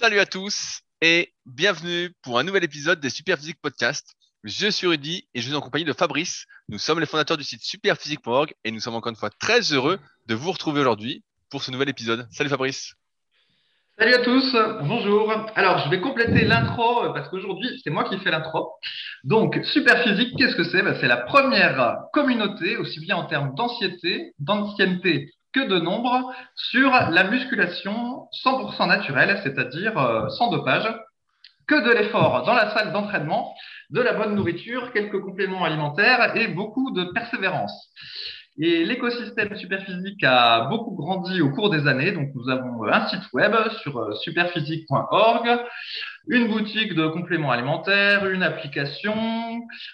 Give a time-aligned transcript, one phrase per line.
[0.00, 4.14] Salut à tous et bienvenue pour un nouvel épisode des Superphysique Podcast.
[4.44, 6.46] Je suis Rudy et je suis en compagnie de Fabrice.
[6.68, 9.98] Nous sommes les fondateurs du site superphysique.org et nous sommes encore une fois très heureux
[10.26, 12.28] de vous retrouver aujourd'hui pour ce nouvel épisode.
[12.30, 12.94] Salut Fabrice.
[13.98, 15.32] Salut à tous, bonjour.
[15.56, 18.70] Alors, je vais compléter l'intro euh, parce qu'aujourd'hui, c'est moi qui fais l'intro.
[19.24, 20.80] Donc, Superphysique, qu'est-ce que c'est?
[20.80, 26.90] Ben, C'est la première communauté, aussi bien en termes d'ancienneté, d'ancienneté que de nombre, sur
[26.90, 30.88] la musculation 100% naturelle, c'est-à-dire euh, sans dopage,
[31.66, 33.54] que de l'effort dans la salle d'entraînement,
[33.90, 37.92] de la bonne nourriture, quelques compléments alimentaires et beaucoup de persévérance.
[38.60, 42.10] Et l'écosystème Superphysique a beaucoup grandi au cours des années.
[42.10, 45.60] Donc, nous avons euh, un site web sur euh, superphysique.org,
[46.26, 49.14] une boutique de compléments alimentaires, une application,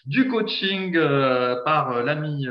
[0.06, 2.46] du coaching euh, par l'ami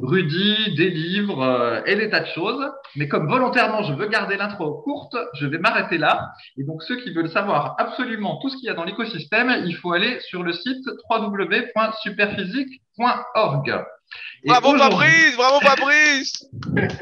[0.00, 2.70] Rudy, des livres et des tas de choses.
[2.96, 6.30] Mais comme volontairement, je veux garder l'intro courte, je vais m'arrêter là.
[6.56, 9.76] Et donc, ceux qui veulent savoir absolument tout ce qu'il y a dans l'écosystème, il
[9.76, 13.84] faut aller sur le site www.superphysique.org.
[14.44, 16.46] Bravo Fabrice, bravo Fabrice.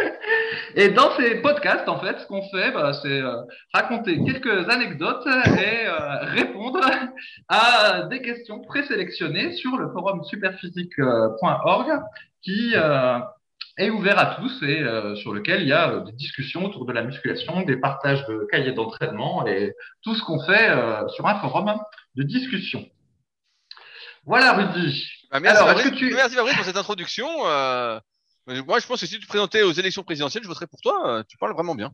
[0.75, 3.43] et dans ces podcasts, en fait, ce qu'on fait, bah, c'est euh,
[3.73, 6.81] raconter quelques anecdotes et euh, répondre
[7.49, 11.89] à des questions présélectionnées sur le forum superphysique.org
[12.43, 13.19] qui euh,
[13.77, 14.83] est ouvert à tous et
[15.23, 18.73] sur lequel il y a des discussions autour de la musculation, des partages de cahiers
[18.73, 19.73] d'entraînement et
[20.03, 20.69] tout ce qu'on fait
[21.15, 21.79] sur un forum
[22.17, 22.85] de discussion.
[24.25, 25.18] Voilà, Rudy.
[25.31, 25.63] Bah, merci,
[26.35, 27.29] Fabrice, pour cette introduction.
[27.47, 28.01] Euh,
[28.47, 31.19] moi, je pense que si tu te présentais aux élections présidentielles, je voterais pour toi.
[31.19, 31.93] Euh, tu parles vraiment bien.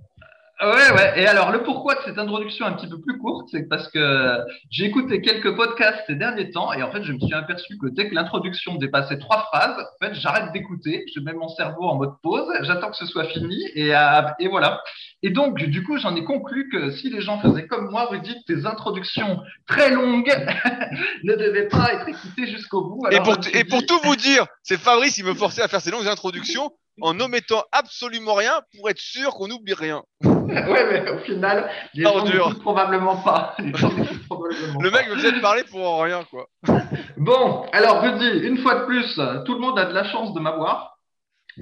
[0.61, 1.23] Ouais, ouais.
[1.23, 4.39] Et alors, le pourquoi de cette introduction un petit peu plus courte, c'est parce que
[4.71, 7.89] j'ai écouté quelques podcasts ces derniers temps et en fait, je me suis aperçu que
[7.89, 11.97] dès que l'introduction dépassait trois phrases, en fait, j'arrête d'écouter, je mets mon cerveau en
[11.97, 14.81] mode pause, j'attends que ce soit fini et, euh, et voilà.
[15.23, 18.45] Et donc, du coup, j'en ai conclu que si les gens faisaient comme moi, dites
[18.47, 20.31] tes introductions très longues
[21.25, 23.07] ne devaient pas être écoutées jusqu'au bout.
[23.11, 25.91] et pour, et pour tout vous dire, c'est Fabrice, il me forçait à faire ces
[25.91, 26.71] longues introductions
[27.01, 30.03] en omettant absolument rien pour être sûr qu'on n'oublie rien.
[30.71, 33.55] ouais, mais au final, les gens probablement pas.
[33.59, 36.49] le mec me faisait parler pour rien, quoi.
[37.17, 40.41] bon, alors Rudy, une fois de plus, tout le monde a de la chance de
[40.41, 40.93] m'avoir.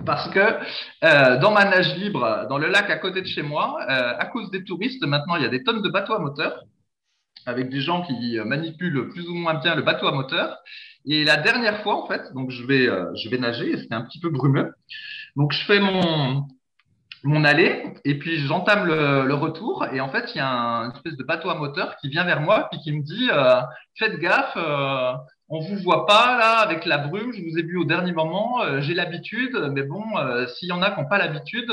[0.07, 0.41] Parce que
[1.05, 4.25] euh, dans ma nage libre, dans le lac à côté de chez moi, euh, à
[4.25, 6.63] cause des touristes, maintenant il y a des tonnes de bateaux à moteur
[7.45, 10.57] avec des gens qui manipulent plus ou moins bien le bateau à moteur.
[11.05, 14.03] Et la dernière fois, en fait, donc je vais, euh, je vais nager, c'était un
[14.03, 14.73] petit peu brumeux.
[15.37, 16.47] Donc je fais mon,
[17.25, 20.93] mon allée et puis j'entame le, retour et en fait il y a un, une
[20.93, 23.61] espèce de bateau à moteur qui vient vers moi puis qui me dit euh,
[23.97, 25.13] faites gaffe euh,
[25.49, 28.63] on vous voit pas là avec la brume je vous ai vu au dernier moment
[28.63, 31.73] euh, j'ai l'habitude mais bon euh, s'il y en a qui n'ont pas l'habitude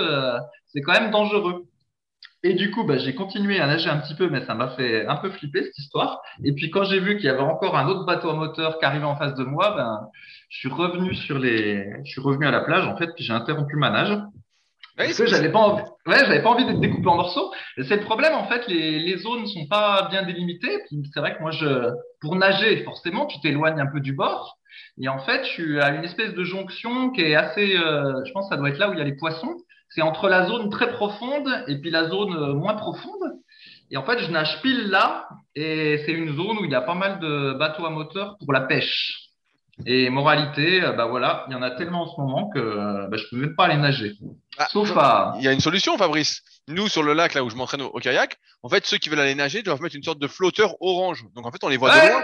[0.68, 1.66] c'est quand même dangereux
[2.42, 5.06] et du coup, bah, j'ai continué à nager un petit peu, mais ça m'a fait
[5.06, 6.22] un peu flipper cette histoire.
[6.44, 8.86] Et puis quand j'ai vu qu'il y avait encore un autre bateau à moteur qui
[8.86, 10.08] arrivait en face de moi, ben,
[10.48, 13.34] je suis revenu sur les, je suis revenu à la plage en fait, puis j'ai
[13.34, 14.18] interrompu ma nage.
[15.06, 17.52] Parce que j'avais pas envie, ouais, j'avais pas envie d'être découpé en morceaux.
[17.78, 20.80] C'est le problème en fait, les, les zones sont pas bien délimitées.
[21.14, 21.90] C'est vrai que moi, je,
[22.22, 24.58] pour nager, forcément, tu t'éloignes un peu du bord.
[25.02, 28.48] Et en fait, tu as une espèce de jonction qui est assez, euh, je pense,
[28.48, 29.56] que ça doit être là où il y a les poissons
[29.90, 33.40] c'est entre la zone très profonde et puis la zone euh, moins profonde.
[33.92, 36.82] Et en fait, je nage pile là, et c'est une zone où il y a
[36.82, 39.29] pas mal de bateaux à moteur pour la pêche.
[39.86, 43.08] Et moralité, euh, bah voilà, il y en a tellement en ce moment que euh,
[43.08, 44.14] bah, je peux même pas aller nager.
[44.58, 45.34] Ah, Sauf à.
[45.38, 46.42] Il y a une solution, Fabrice.
[46.68, 49.22] Nous, sur le lac là où je m'entraîne au, kayak, en fait, ceux qui veulent
[49.22, 51.24] aller nager doivent mettre une sorte de flotteur orange.
[51.36, 52.24] Donc en fait, on les voit de loin.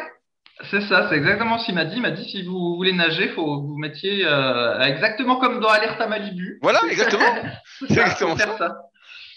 [0.69, 1.97] C'est ça, c'est exactement ce qu'il m'a dit.
[1.97, 5.69] Il m'a dit si vous voulez nager, faut que vous mettiez euh, exactement comme dans
[5.69, 6.59] Alerte à Malibu.
[6.61, 7.25] Voilà, exactement.
[7.79, 8.75] c'est exactement ça.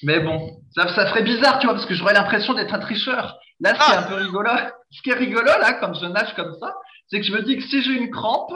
[0.05, 3.37] Mais bon, ça, ça ferait bizarre, tu vois, parce que j'aurais l'impression d'être un tricheur.
[3.61, 4.01] Là, ce qui est ah.
[4.01, 4.51] un peu rigolo,
[4.91, 6.73] ce qui est rigolo là, quand je nage comme ça,
[7.09, 8.53] c'est que je me dis que si j'ai une crampe,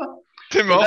[0.52, 0.84] T'es mort.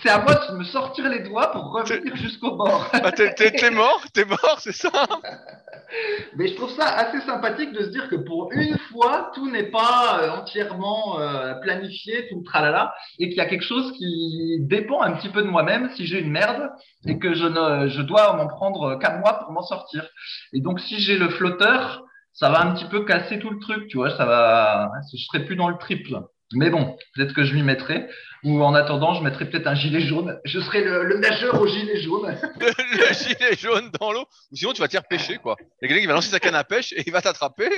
[0.00, 2.88] C'est à, moi de me sortir les doigts pour revenir jusqu'au bord.
[2.92, 4.90] Ah, t'es mort, t'es mort, c'est ça.
[6.36, 9.70] Mais je trouve ça assez sympathique de se dire que pour une fois, tout n'est
[9.70, 14.58] pas euh, entièrement euh, planifié, tout le tralala, et qu'il y a quelque chose qui
[14.60, 16.70] dépend un petit peu de moi-même si j'ai une merde
[17.06, 20.08] et que je, ne, je dois m'en prendre qu'à moi pour m'en sortir.
[20.52, 23.88] Et donc, si j'ai le flotteur, ça va un petit peu casser tout le truc,
[23.88, 26.20] tu vois, ça va, je serai plus dans le triple.
[26.54, 28.08] Mais bon, peut-être que je m'y mettrai.
[28.44, 30.40] Ou en attendant, je mettrai peut-être un gilet jaune.
[30.44, 32.36] Je serai le, nageur au gilet jaune.
[32.60, 34.26] le, gilet jaune dans l'eau.
[34.50, 35.56] Ou sinon, tu vas te faire pêcher, quoi.
[35.60, 37.70] Il y a quelqu'un qui va lancer sa canne à pêche et il va t'attraper.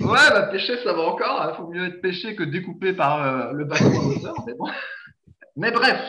[0.00, 1.42] Ouais, bah pêcher, ça va encore.
[1.44, 1.54] Il hein.
[1.56, 4.34] faut mieux être pêché que découpé par euh, le bateau à moteur.
[4.46, 4.66] Mais, bon.
[5.56, 6.00] mais bref,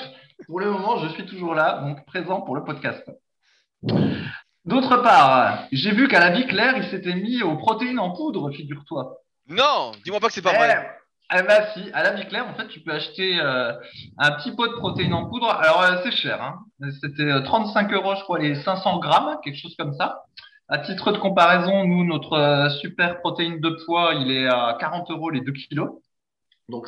[0.48, 3.04] pour le moment, je suis toujours là, donc présent pour le podcast.
[4.64, 8.52] D'autre part, j'ai vu qu'à la vie claire, il s'était mis aux protéines en poudre,
[8.52, 9.18] figure-toi.
[9.48, 11.01] Non, dis-moi pas que c'est pas Eh, vrai.
[11.40, 13.74] Eh si, à la vie claire, en fait, tu peux acheter euh,
[14.18, 15.50] un petit pot de protéines en poudre.
[15.50, 16.60] Alors, euh, c'est cher, hein.
[17.02, 20.24] C'était euh, 35 euros, je crois, les 500 grammes, quelque chose comme ça.
[20.68, 25.10] À titre de comparaison, nous, notre euh, super protéine de poids, il est à 40
[25.12, 25.92] euros les 2 kilos.
[26.70, 26.88] Donc,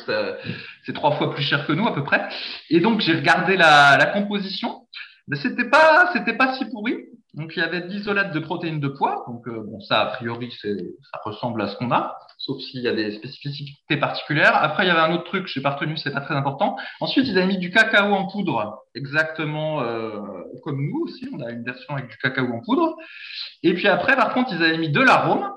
[0.86, 2.26] c'est trois fois plus cher que nous, à peu près.
[2.70, 4.86] Et donc, j'ai regardé la, la composition.
[5.28, 6.96] Mais c'était pas, c'était pas si pourri.
[7.34, 9.24] Donc, il y avait de l'isolate de protéines de poids.
[9.26, 12.88] Donc, euh, bon, ça, a priori, ça ressemble à ce qu'on a, sauf s'il y
[12.88, 14.54] a des spécificités particulières.
[14.54, 16.76] Après, il y avait un autre truc, je n'ai pas retenu, c'est pas très important.
[17.00, 20.20] Ensuite, ils avaient mis du cacao en poudre, exactement euh,
[20.62, 21.28] comme nous aussi.
[21.32, 22.96] On a une version avec du cacao en poudre.
[23.64, 25.50] Et puis après, par contre, ils avaient mis de l'arôme,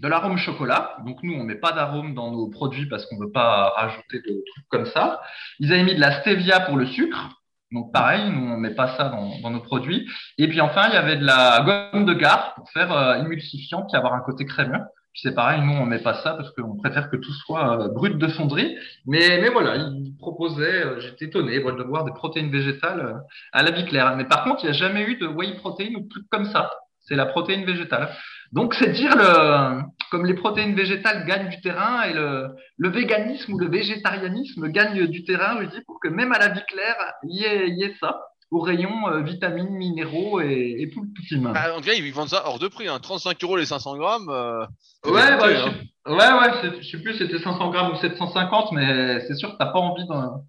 [0.00, 0.96] de l'arôme chocolat.
[1.06, 4.42] Donc, nous, on met pas d'arôme dans nos produits parce qu'on veut pas rajouter de
[4.52, 5.20] trucs comme ça.
[5.60, 7.37] Ils avaient mis de la stevia pour le sucre.
[7.72, 10.08] Donc pareil, nous on met pas ça dans, dans nos produits.
[10.38, 13.82] Et puis enfin, il y avait de la gomme de gare pour faire euh, émulsifiant
[13.82, 14.80] puis avoir un côté crémeux.
[15.12, 17.88] Puis c'est pareil, nous on met pas ça parce qu'on préfère que tout soit euh,
[17.88, 18.76] brut de fonderie.
[19.06, 23.14] Mais, mais voilà, ils proposaient, euh, j'étais étonné de voir des protéines végétales euh,
[23.52, 24.14] à la vie claire.
[24.16, 26.44] Mais par contre, il n'y a jamais eu de whey protéine ou de trucs comme
[26.46, 26.70] ça.
[27.00, 28.10] C'est la protéine végétale.
[28.52, 33.52] Donc c'est dire le, comme les protéines végétales gagnent du terrain et le, le véganisme
[33.54, 36.96] ou le végétarianisme gagne du terrain, je dis, pour que même à la vie claire,
[37.28, 38.20] il y ait, il y ait ça,
[38.50, 41.52] au rayon euh, vitamines, minéraux et, et tout le petit main.
[41.54, 42.98] Ah, en tout cas, ils vendent ça hors de prix, hein.
[43.00, 44.28] 35 euros les 500 grammes.
[44.30, 44.64] euh,
[45.04, 45.38] Ouais, hein.
[46.06, 49.52] je, sais- ouais, ouais, je sais plus, c'était 500 grammes ou 750, mais c'est sûr
[49.52, 50.42] que t'as pas envie d'en,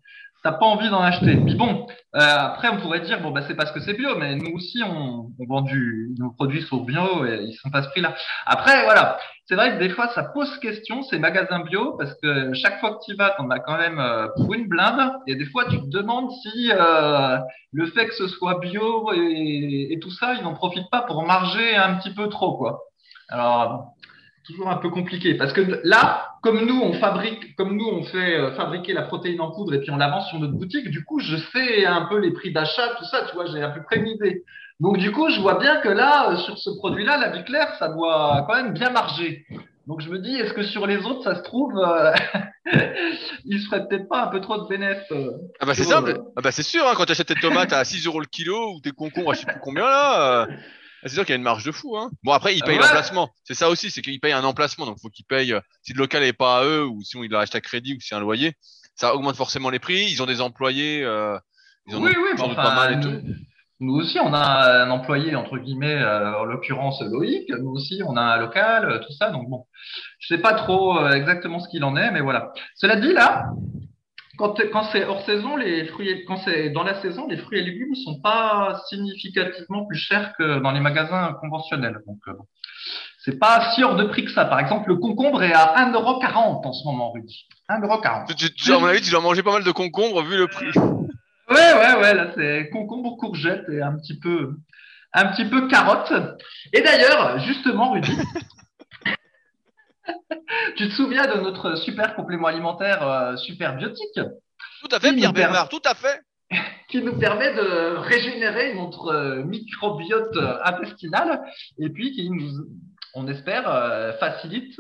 [0.44, 1.36] t'as pas envie d'en acheter.
[1.36, 4.36] Puis bon, euh, après, on pourrait dire, bon, bah, c'est parce que c'est bio, mais
[4.36, 7.84] nous aussi, on, on vend du, nos produits sont bio et ils sont pas à
[7.84, 8.16] ce prix-là.
[8.46, 9.18] Après, voilà.
[9.46, 12.92] C'est vrai que des fois, ça pose question, ces magasins bio, parce que chaque fois
[12.92, 15.12] que tu vas, t'en as quand même euh, pour une blinde.
[15.28, 17.38] Et des fois, tu te demandes si euh,
[17.72, 21.24] le fait que ce soit bio et, et tout ça, ils n'en profitent pas pour
[21.24, 22.82] marger un petit peu trop, quoi.
[23.30, 23.94] Alors,
[24.46, 28.36] toujours un peu compliqué parce que là, comme nous on fabrique, comme nous on fait
[28.38, 31.04] euh, fabriquer la protéine en poudre et puis on la vend sur notre boutique, du
[31.04, 33.82] coup je sais un peu les prix d'achat, tout ça, tu vois, j'ai à peu
[33.84, 34.44] près une idée.
[34.80, 37.76] Donc du coup, je vois bien que là, euh, sur ce produit-là, la vie claire,
[37.80, 39.46] ça doit quand même bien marger.
[39.88, 42.14] Donc je me dis, est-ce que sur les autres, ça se trouve, euh,
[43.46, 46.12] il se ferait peut-être pas un peu trop de bénéfices euh, Ah bah c'est simple.
[46.12, 48.28] euh, Ah bah c'est sûr, hein, quand tu achètes tes tomates à 6 euros le
[48.28, 50.48] kilo ou tes concombres à je sais plus combien là,
[51.04, 51.98] c'est sûr qu'il y a une marge de fou.
[51.98, 52.10] Hein.
[52.24, 52.84] Bon après ils payent Ouais.
[52.84, 53.30] l'emplacement.
[53.44, 55.54] C'est ça aussi, c'est qu'ils payent un emplacement, donc faut qu'ils payent.
[55.54, 58.00] euh, si le local n'est pas à eux ou sinon ils l'achètent à crédit ou
[58.00, 58.54] si c'est un loyer,
[58.96, 60.06] ça augmente forcément les prix.
[60.12, 61.38] Ils ont des employés, euh,
[61.88, 63.22] ils Oui, oui, bon, enfin, pas mal et nous, tout.
[63.80, 67.50] nous aussi, on a un employé, entre guillemets, euh, en l'occurrence Loïc.
[67.50, 69.30] Nous aussi, on a un local, tout ça.
[69.32, 69.66] Donc bon,
[70.20, 72.52] je sais pas trop euh, exactement ce qu'il en est, mais voilà.
[72.76, 73.46] Cela dit, là,
[74.40, 77.60] quand, quand c'est hors saison, les fruits, et- quand c'est dans la saison, les fruits
[77.60, 82.00] et légumes sont pas significativement plus chers que dans les magasins conventionnels.
[82.08, 82.34] Donc, euh,
[83.24, 84.46] c'est pas si hors de prix que ça.
[84.46, 87.46] Par exemple, le concombre est à 1,40€ en ce moment, Rudy.
[87.70, 88.26] 1,40€.
[88.30, 90.48] Tu, tu- tu- à mon avis, tu dois manger pas mal de concombres vu le
[90.48, 90.72] prix.
[91.50, 94.56] Ouais, ouais, ouais, là, c'est concombre, courgette et un petit peu,
[95.14, 96.14] un petit peu carotte.
[96.74, 98.12] Et d'ailleurs, justement, Rudy,
[100.76, 104.20] tu te souviens de notre super complément alimentaire euh, super biotique
[104.82, 106.22] Tout à fait, Pierre Bernard, tout à fait.
[106.90, 111.42] qui nous permet de régénérer notre euh, microbiote euh, intestinal
[111.78, 112.50] et puis qui nous,
[113.14, 114.80] on espère, euh, facilite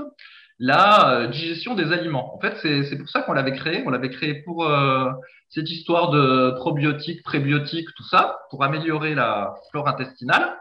[0.60, 2.36] la euh, digestion des aliments.
[2.36, 3.84] En fait, c'est c'est pour ça qu'on l'avait créé.
[3.86, 5.10] On l'avait créé pour euh,
[5.50, 10.58] cette histoire de probiotiques, prébiotiques, tout ça, pour améliorer la flore intestinale.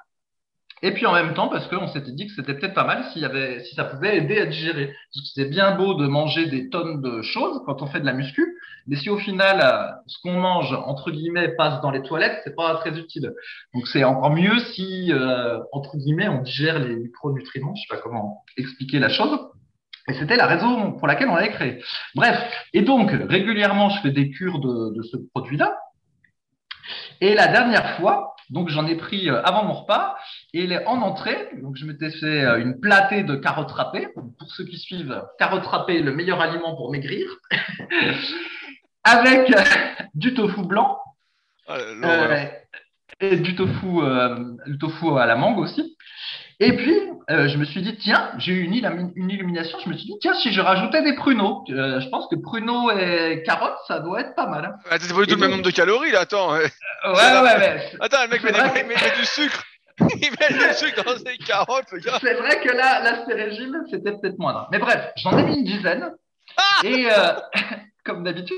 [0.82, 3.24] Et puis en même temps, parce qu'on s'était dit que c'était peut-être pas mal y
[3.24, 4.94] avait, si ça pouvait aider à digérer.
[5.34, 8.56] C'est bien beau de manger des tonnes de choses quand on fait de la muscu,
[8.86, 12.54] mais si au final, euh, ce qu'on mange, entre guillemets, passe dans les toilettes, c'est
[12.54, 13.34] pas très utile.
[13.74, 17.74] Donc c'est encore mieux si, euh, entre guillemets, on digère les micronutriments.
[17.74, 19.38] Je sais pas comment expliquer la chose.
[20.08, 21.82] Et c'était la raison pour laquelle on l'avait créé.
[22.14, 22.38] Bref,
[22.72, 25.76] et donc régulièrement, je fais des cures de, de ce produit-là.
[27.20, 30.16] Et la dernière fois, donc j'en ai pris euh, avant mon repas,
[30.54, 34.08] et en entrée, donc je m'étais fait euh, une platée de carottes râpées.
[34.14, 37.26] Pour ceux qui suivent, carottes râpées, le meilleur aliment pour maigrir,
[39.04, 39.62] avec euh,
[40.14, 40.98] du tofu blanc
[41.66, 42.44] Ah, euh,
[43.20, 45.96] et du tofu, euh, du tofu à la mangue aussi.
[46.60, 46.94] Et puis,
[47.30, 49.78] euh, je me suis dit, tiens, j'ai eu une, illumi- une illumination.
[49.84, 52.90] Je me suis dit, tiens, si je rajoutais des pruneaux, euh, je pense que pruneaux
[52.90, 54.64] et carottes, ça doit être pas mal.
[54.64, 54.72] hein.
[54.84, 56.52] C'est pas du tout le même nombre de calories là, attends.
[56.52, 56.70] ouais.
[57.04, 57.92] Ouais, ouais, ouais.
[58.00, 59.62] Attends, le mec met, des- met- met du sucre.
[60.00, 62.18] Il met du sucre dans ses carottes, le gars.
[62.20, 64.68] C'est vrai que là, l'aspect régime, c'était peut-être moindre.
[64.72, 66.10] Mais bref, j'en ai mis une dizaine.
[66.84, 67.32] Et euh,
[68.04, 68.56] comme d'habitude,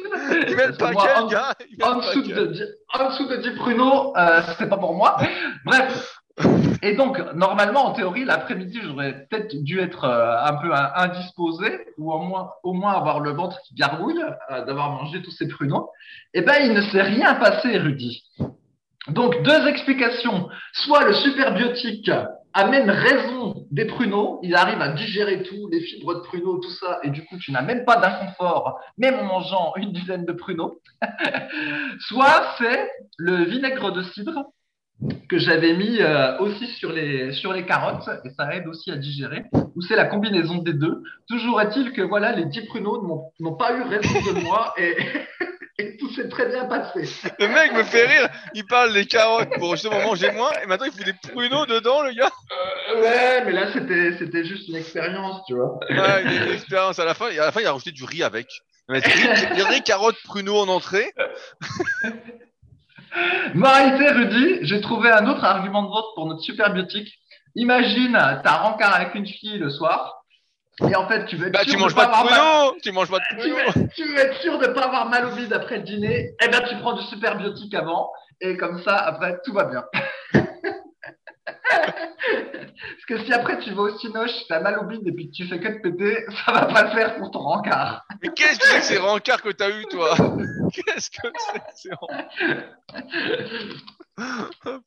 [0.49, 1.55] Il met le parce que moi, paquet, en- gars.
[1.97, 4.15] Dessous, de, dix- en dessous de 10 pruneaux,
[4.59, 5.17] c'est pas pour moi.
[5.65, 6.17] Bref.
[6.83, 12.13] Et donc, normalement, en théorie, l'après-midi, j'aurais peut-être dû être euh, un peu indisposé ou
[12.13, 15.91] au moins, avoir le ventre qui gargouille euh, d'avoir mangé tous ces pruneaux.
[16.35, 18.23] Eh ben, il ne s'est rien passé, Rudy.
[19.09, 20.49] Donc, deux explications.
[20.73, 22.11] Soit le superbiotique
[22.53, 26.99] amène raison des pruneaux, il arrive à digérer tout, les fibres de pruneaux, tout ça,
[27.05, 30.81] et du coup, tu n'as même pas d'inconfort, même en mangeant une dizaine de pruneaux.
[32.01, 34.47] Soit c'est le vinaigre de cidre
[35.29, 38.97] que j'avais mis euh, aussi sur les, sur les carottes, et ça aide aussi à
[38.97, 41.03] digérer, ou c'est la combinaison des deux.
[41.29, 44.97] Toujours est-il que voilà, les dix pruneaux n'ont pas eu raison de moi, et,
[45.79, 47.09] et tout s'est très bien passé.
[47.39, 50.87] Le mec me fait rire, il parle des carottes pour justement manger moins, et maintenant
[50.87, 52.31] il fout des pruneaux dedans, le gars.
[52.91, 55.79] Euh, ouais, mais là c'était c'était juste une expérience, tu vois.
[55.89, 58.49] Ouais, une expérience à la fin, à la fin il a rajouté du riz avec.
[58.89, 61.13] Il va mettre riz, riz, carottes, pruneaux en entrée.
[63.55, 67.13] Moralité, Rudy, j'ai trouvé un autre argument de vote pour notre superbiotique.
[67.57, 68.13] Imagine,
[68.45, 70.23] t'as rencard avec une fille le soir,
[70.89, 72.41] et en fait, tu veux être Bah, sûr tu de manges pas pas de mal-
[72.83, 75.07] Tu manges pas de tu pruneaux veux, tu veux être sûr de ne pas avoir
[75.09, 78.81] mal au bide après le dîner, eh ben tu prends du superbiotique avant, et comme
[78.83, 79.85] ça, après, tout va bien.
[81.71, 85.27] Parce que si après tu vas au cinoche, tu as mal au bide et puis
[85.31, 88.05] que tu fais que de péter, ça va pas le faire pour ton rencard.
[88.23, 90.15] Mais qu'est-ce que c'est que ces rencarts que t'as eu, toi?
[90.73, 91.29] Qu'est-ce que
[91.75, 91.91] c'est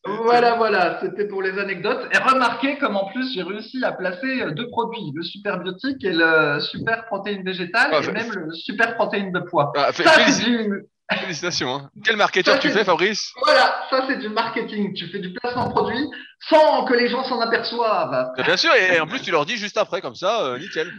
[0.06, 2.08] Voilà, voilà, c'était pour les anecdotes.
[2.13, 6.13] Et remarquez comme en plus j'ai réussi à placer euh, deux produits, le superbiotique et
[6.13, 9.72] le super protéine végétale, Ah, et même le super protéine de poids.
[9.75, 10.86] Ah, Ça, c'est du...
[11.12, 11.76] Félicitations.
[11.76, 11.90] Hein.
[12.04, 13.34] Quel marketeur Ça, tu fais, Fabrice?
[13.44, 14.94] Voilà, ça c'est du marketing.
[14.94, 16.10] Tu fais du placement produit
[16.50, 18.32] sans que les gens s'en aperçoivent.
[18.44, 20.92] Bien sûr, et en plus tu leur dis juste après, comme ça, euh, nickel.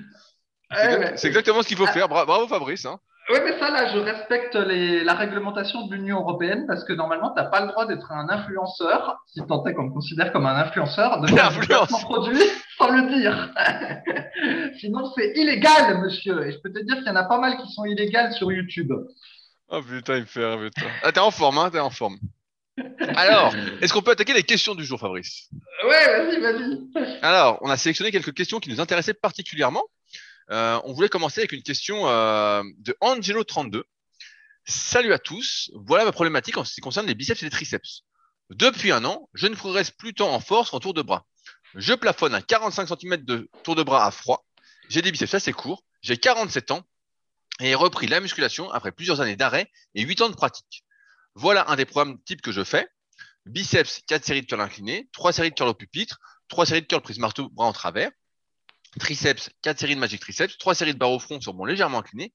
[0.71, 1.17] C'est Ouais, exact- ouais.
[1.17, 2.09] C'est exactement ce qu'il faut faire.
[2.09, 2.85] Bra- Bravo, Fabrice.
[2.87, 2.99] Hein.
[3.31, 7.31] Oui, mais ça, là, je respecte les, la réglementation de l'Union européenne parce que normalement,
[7.35, 10.45] tu n'as pas le droit d'être un influenceur, si tant est qu'on te considère comme
[10.45, 12.43] un influenceur, de faire du placement produit
[12.77, 13.51] sans le dire.
[14.81, 16.47] Sinon, c'est illégal, monsieur.
[16.47, 18.53] Et je peux te dire qu'il y en a pas mal qui sont illégales sur
[18.53, 18.93] YouTube.
[19.69, 20.89] Oh putain, il me fait rêver, toi.
[21.03, 22.19] Ah, t'es en forme, hein, t'es en forme.
[22.99, 25.49] Alors, est-ce qu'on peut attaquer les questions du jour, Fabrice?
[25.87, 27.19] Ouais, vas-y, vas-y.
[27.23, 29.85] Alors, on a sélectionné quelques questions qui nous intéressaient particulièrement.
[30.51, 33.83] Euh, on voulait commencer avec une question euh, de Angelo32.
[34.67, 35.71] Salut à tous.
[35.75, 38.03] Voilà ma problématique en ce qui concerne les biceps et les triceps.
[38.51, 41.27] Depuis un an, je ne progresse plus tant en force qu'en tour de bras.
[41.75, 44.45] Je plafonne à 45 cm de tour de bras à froid.
[44.89, 45.83] J'ai des biceps assez courts.
[46.03, 46.83] J'ai 47 ans
[47.61, 50.85] et repris la musculation après plusieurs années d'arrêt et 8 ans de pratique.
[51.35, 52.89] Voilà un des programmes types que je fais.
[53.47, 56.19] Biceps, 4 séries de curl incliné, 3 séries de curl au pupitre,
[56.49, 58.11] 3 séries de curl prise marteau bras en travers,
[58.99, 61.99] triceps, 4 séries de magic triceps, 3 séries de barre au front sur bon légèrement
[61.99, 62.33] incliné,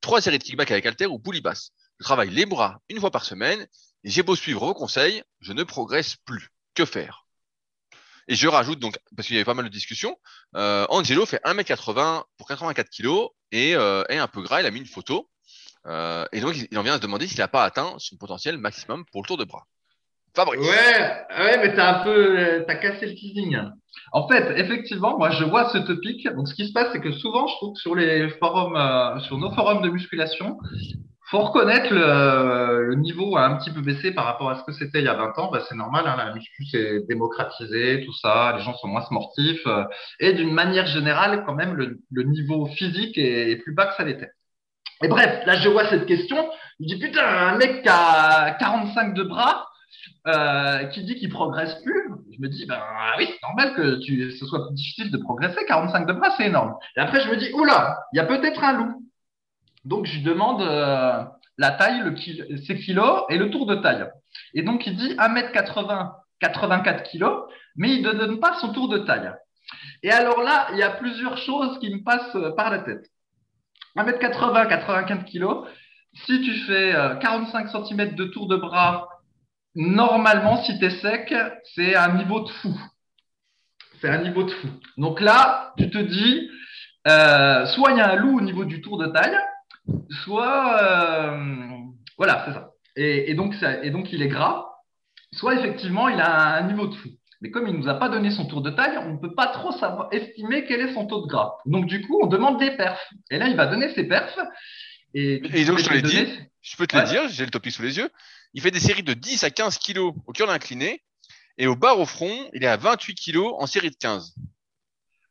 [0.00, 1.70] 3 séries de kickback avec halter ou poulie basse.
[2.00, 3.66] Je travaille les bras une fois par semaine
[4.04, 6.50] et j'ai beau suivre vos conseils, je ne progresse plus.
[6.74, 7.27] Que faire?
[8.28, 10.16] Et je rajoute donc, parce qu'il y avait pas mal de discussions,
[10.54, 14.70] euh, Angelo fait 1m80 pour 84 kg et euh, est un peu gras, il a
[14.70, 15.28] mis une photo.
[15.86, 18.58] Euh, et donc il en vient à se demander s'il n'a pas atteint son potentiel
[18.58, 19.64] maximum pour le tour de bras.
[20.36, 20.60] Fabrice.
[20.60, 23.58] Ouais, ouais, mais t'as un peu, t'as cassé le teasing.
[24.12, 26.28] En fait, effectivement, moi, je vois ce topic.
[26.34, 29.38] Donc, ce qui se passe, c'est que souvent, je trouve que sur les forums, sur
[29.38, 30.58] nos forums de musculation,
[31.30, 34.72] faut reconnaître le, le niveau a un petit peu baissé par rapport à ce que
[34.72, 35.50] c'était il y a 20 ans.
[35.50, 38.54] Bah, c'est normal, hein, la muscu s'est démocratisée, tout ça.
[38.56, 39.66] Les gens sont moins sportifs.
[39.66, 39.84] euh,
[40.20, 44.04] et d'une manière générale, quand même, le, le niveau physique est, plus bas que ça
[44.04, 44.30] l'était.
[45.02, 46.48] Et bref, là, je vois cette question.
[46.80, 49.68] Je dis, putain, un mec qui a 45 de bras,
[50.26, 52.80] euh, qui dit qu'il progresse plus, je me dis, ben
[53.18, 55.58] oui, c'est normal que tu, ce soit plus difficile de progresser.
[55.66, 56.74] 45 de bras, c'est énorme.
[56.96, 58.97] Et après, je me dis, oula, il y a peut-être un loup.
[59.88, 61.24] Donc, je lui demande euh,
[61.56, 64.06] la taille, le kilo, ses kilos et le tour de taille.
[64.54, 68.98] Et donc, il dit 1m80, 84 kilos, mais il ne donne pas son tour de
[68.98, 69.32] taille.
[70.02, 73.06] Et alors là, il y a plusieurs choses qui me passent euh, par la tête.
[73.96, 75.66] 1m80, 84 kilos,
[76.26, 79.08] si tu fais euh, 45 cm de tour de bras
[79.74, 81.34] normalement, si tu es sec,
[81.74, 82.78] c'est un niveau de fou.
[84.00, 84.68] C'est un niveau de fou.
[84.96, 86.50] Donc là, tu te dis,
[87.06, 89.36] euh, soit il y a un loup au niveau du tour de taille,
[90.24, 90.82] soit...
[90.82, 91.66] euh,
[92.16, 92.70] voilà, c'est ça.
[92.96, 93.82] Et, et, donc, ça.
[93.84, 94.66] et donc, il est gras,
[95.32, 97.08] soit effectivement, il a un niveau de fou.
[97.40, 99.34] Mais comme il ne nous a pas donné son tour de taille, on ne peut
[99.34, 101.54] pas trop savoir, estimer quel est son taux de gras.
[101.66, 103.08] Donc, du coup, on demande des perfs.
[103.30, 104.36] Et là, il va donner ses perfs.
[105.14, 106.24] Et, Et donc, je te l'ai donner...
[106.24, 107.02] dit, je peux te Ouais.
[107.02, 108.10] le dire, j'ai le topic sous les yeux.
[108.54, 111.02] Il fait des séries de 10 à 15 kilos au curl incliné.
[111.58, 114.34] Et au bar au front, il est à 28 kilos en série de 15.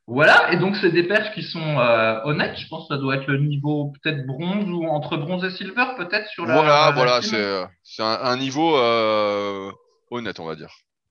[0.09, 2.57] Voilà, et donc c'est des perfs qui sont euh, honnêtes.
[2.57, 5.83] Je pense que ça doit être le niveau peut-être bronze ou entre bronze et silver,
[5.97, 6.53] peut-être sur la.
[6.53, 9.69] Voilà, la voilà, c'est c'est un, un niveau euh,
[10.09, 10.69] honnête, on va dire.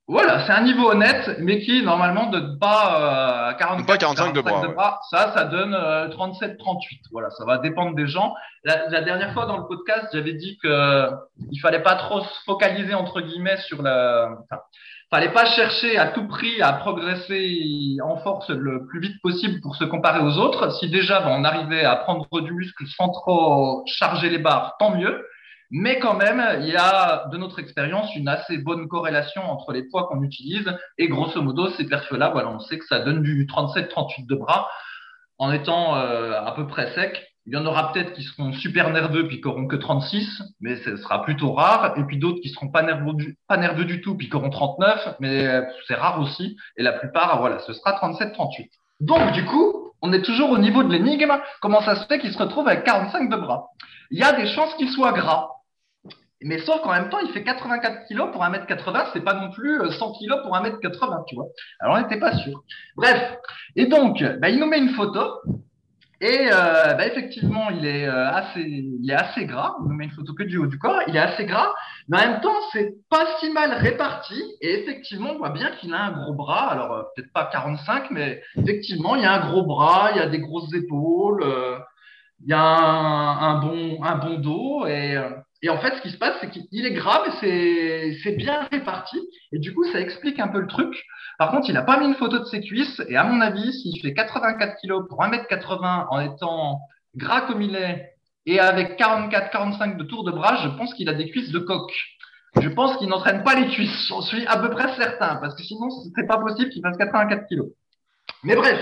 [0.08, 4.32] Voilà, c'est un niveau honnête, mais qui normalement ne donne pas euh, 44, Pas 45
[4.32, 6.56] de bras, Ça, ça donne 37-38.
[7.10, 8.32] Voilà, ça va dépendre des gens.
[8.64, 11.10] La, la dernière fois dans le podcast, j'avais dit que
[11.50, 14.30] il fallait pas trop se focaliser entre guillemets sur la.
[14.44, 14.62] Enfin,
[15.10, 19.76] fallait pas chercher à tout prix à progresser en force le plus vite possible pour
[19.76, 20.70] se comparer aux autres.
[20.78, 24.96] Si déjà ben, on arrivait à prendre du muscle sans trop charger les barres, tant
[24.96, 25.24] mieux.
[25.70, 29.82] Mais quand même, il y a, de notre expérience, une assez bonne corrélation entre les
[29.82, 34.26] poids qu'on utilise et grosso modo, ces perfs-là, on sait que ça donne du 37-38
[34.28, 34.68] de bras
[35.38, 37.35] en étant euh, à peu près sec.
[37.46, 40.76] Il y en aura peut-être qui seront super nerveux puis qui auront que 36, mais
[40.76, 41.94] ce sera plutôt rare.
[41.96, 45.62] Et puis d'autres qui seront pas nerveux du, tout puis qui auront 39, mais euh,
[45.86, 46.56] c'est rare aussi.
[46.76, 48.68] Et la plupart, voilà, ce sera 37-38.
[48.98, 51.32] Donc du coup, on est toujours au niveau de l'énigme.
[51.60, 53.68] Comment ça se fait qu'il se retrouve avec 45 de bras
[54.10, 55.50] Il y a des chances qu'il soit gras.
[56.42, 59.80] Mais sauf qu'en même temps, il fait 84 kilos pour 1m80, c'est pas non plus
[59.90, 61.46] 100 kilos pour 1m80, tu vois.
[61.80, 62.62] Alors on n'était pas sûr.
[62.96, 63.38] Bref.
[63.74, 65.40] Et donc, bah, il nous met une photo.
[66.20, 69.76] Et euh, bah, effectivement, il est, euh, assez, il est assez gras.
[69.80, 71.00] Il nous met une photo que du haut du corps.
[71.08, 71.74] Il est assez gras,
[72.08, 74.42] mais en même temps, c'est pas si mal réparti.
[74.62, 76.70] Et effectivement, on voit bien qu'il a un gros bras.
[76.70, 80.20] Alors, euh, peut-être pas 45, mais effectivement, il y a un gros bras, il y
[80.20, 81.78] a des grosses épaules, euh,
[82.42, 84.86] il y a un, un, bon, un bon dos.
[84.86, 85.30] Et, euh,
[85.62, 89.18] et en fait, ce qui se passe, c'est qu'il est mais c'est bien réparti.
[89.52, 91.02] Et du coup, ça explique un peu le truc.
[91.38, 93.00] Par contre, il n'a pas mis une photo de ses cuisses.
[93.08, 96.80] Et à mon avis, s'il fait 84 kg pour 1m80 en étant
[97.14, 98.12] gras comme il est
[98.44, 101.90] et avec 44-45 de tour de bras, je pense qu'il a des cuisses de coq.
[102.60, 104.06] Je pense qu'il n'entraîne pas les cuisses.
[104.08, 105.36] J'en suis à peu près certain.
[105.36, 107.62] Parce que sinon, c'est pas possible qu'il fasse 84 kg.
[108.42, 108.78] Mais bref.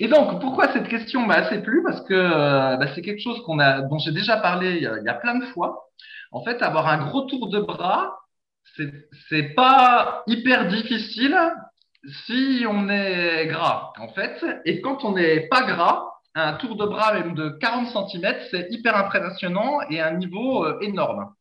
[0.00, 1.82] Et donc, pourquoi cette question m'a assez plu?
[1.82, 5.08] Parce que euh, bah, c'est quelque chose qu'on a, dont j'ai déjà parlé il y,
[5.08, 5.88] a, plein de fois.
[6.32, 8.18] En fait, avoir un gros tour de bras,
[9.28, 11.36] c'est pas hyper difficile
[12.26, 14.44] si on est gras, en fait.
[14.64, 18.66] Et quand on n'est pas gras, un tour de bras même de 40 cm, c'est
[18.70, 21.32] hyper impressionnant et un niveau euh, énorme.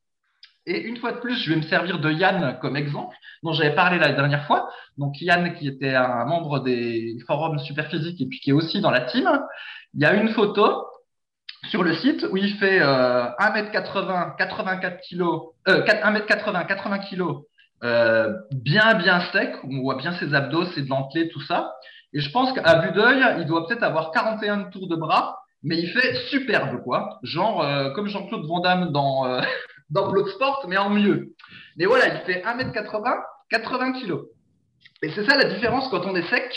[0.65, 3.73] Et une fois de plus, je vais me servir de Yann comme exemple, dont j'avais
[3.73, 4.69] parlé la dernière fois.
[4.97, 8.91] Donc Yann, qui était un membre des forums Superphysique et puis qui est aussi dans
[8.91, 9.27] la team.
[9.93, 10.85] Il y a une photo
[11.69, 15.21] sur le site où il fait euh, 1m80, 84 kg,
[15.67, 17.21] euh, 1m80, 80 kg,
[17.83, 19.55] euh, bien bien sec.
[19.63, 21.73] On voit bien ses abdos, ses dentelés, tout ça.
[22.13, 25.79] Et je pense qu'à vue d'œil, il doit peut-être avoir 41 tours de bras, mais
[25.79, 27.19] il fait superbe, quoi.
[27.23, 29.41] Genre euh, comme Jean-Claude Van Damme dans
[29.91, 31.33] euh, dans Bloodsport, mais en mieux.
[31.77, 34.19] Mais voilà, il fait 1m80, 80 kg.
[35.03, 36.53] Et c'est ça la différence quand on est sec,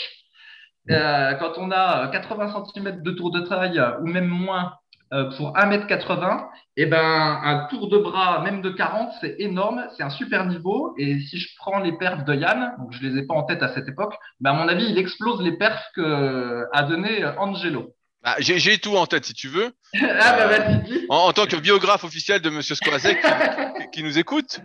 [0.91, 4.73] euh, quand on a 80 cm de tour de taille ou même moins
[5.13, 6.45] euh, pour 1m80,
[6.77, 10.93] et ben un tour de bras même de 40, c'est énorme, c'est un super niveau.
[10.97, 13.63] Et si je prends les perfs de Yann, donc je les ai pas en tête
[13.63, 17.94] à cette époque, ben à mon avis, il explose les perfs que a donné Angelo.
[18.27, 19.71] Ah, J'ai tout en tête si tu veux.
[19.93, 24.17] ah, bah, vas-y, en, en, tant que biographe officiel de Monsieur Skorazek qui, qui, nous
[24.17, 24.61] écoute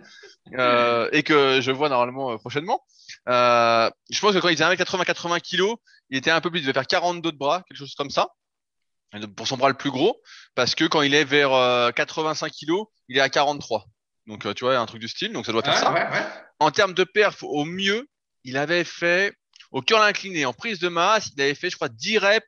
[0.57, 2.83] euh, et que je vois normalement euh, prochainement,
[3.29, 5.75] euh, je pense que quand il faisait 1m80-80 kg,
[6.09, 8.29] il était un peu plus, il devait faire 42 de bras, quelque chose comme ça,
[9.37, 10.19] pour son bras le plus gros,
[10.55, 12.71] parce que quand il est vers euh, 85 kg,
[13.09, 13.85] il est à 43.
[14.25, 15.93] Donc euh, tu vois, un truc du style, donc ça doit faire ouais, ça.
[15.93, 16.25] Ouais, ouais.
[16.59, 18.07] En termes de perf, au mieux,
[18.43, 19.35] il avait fait
[19.71, 22.47] au curl incliné, en prise de masse, il avait fait, je crois, 10 reps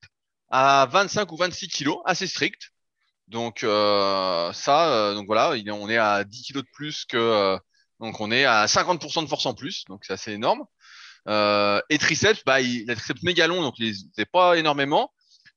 [0.53, 2.69] à 25 ou 26 kilos, assez strict.
[3.27, 7.17] Donc euh, ça, euh, donc voilà, il, on est à 10 kilos de plus que,
[7.17, 7.57] euh,
[7.99, 10.63] donc on est à 50% de force en plus, donc c'est assez énorme.
[11.27, 15.11] Euh, et triceps, bah, il, triceps mégalon, donc il n'est pas énormément,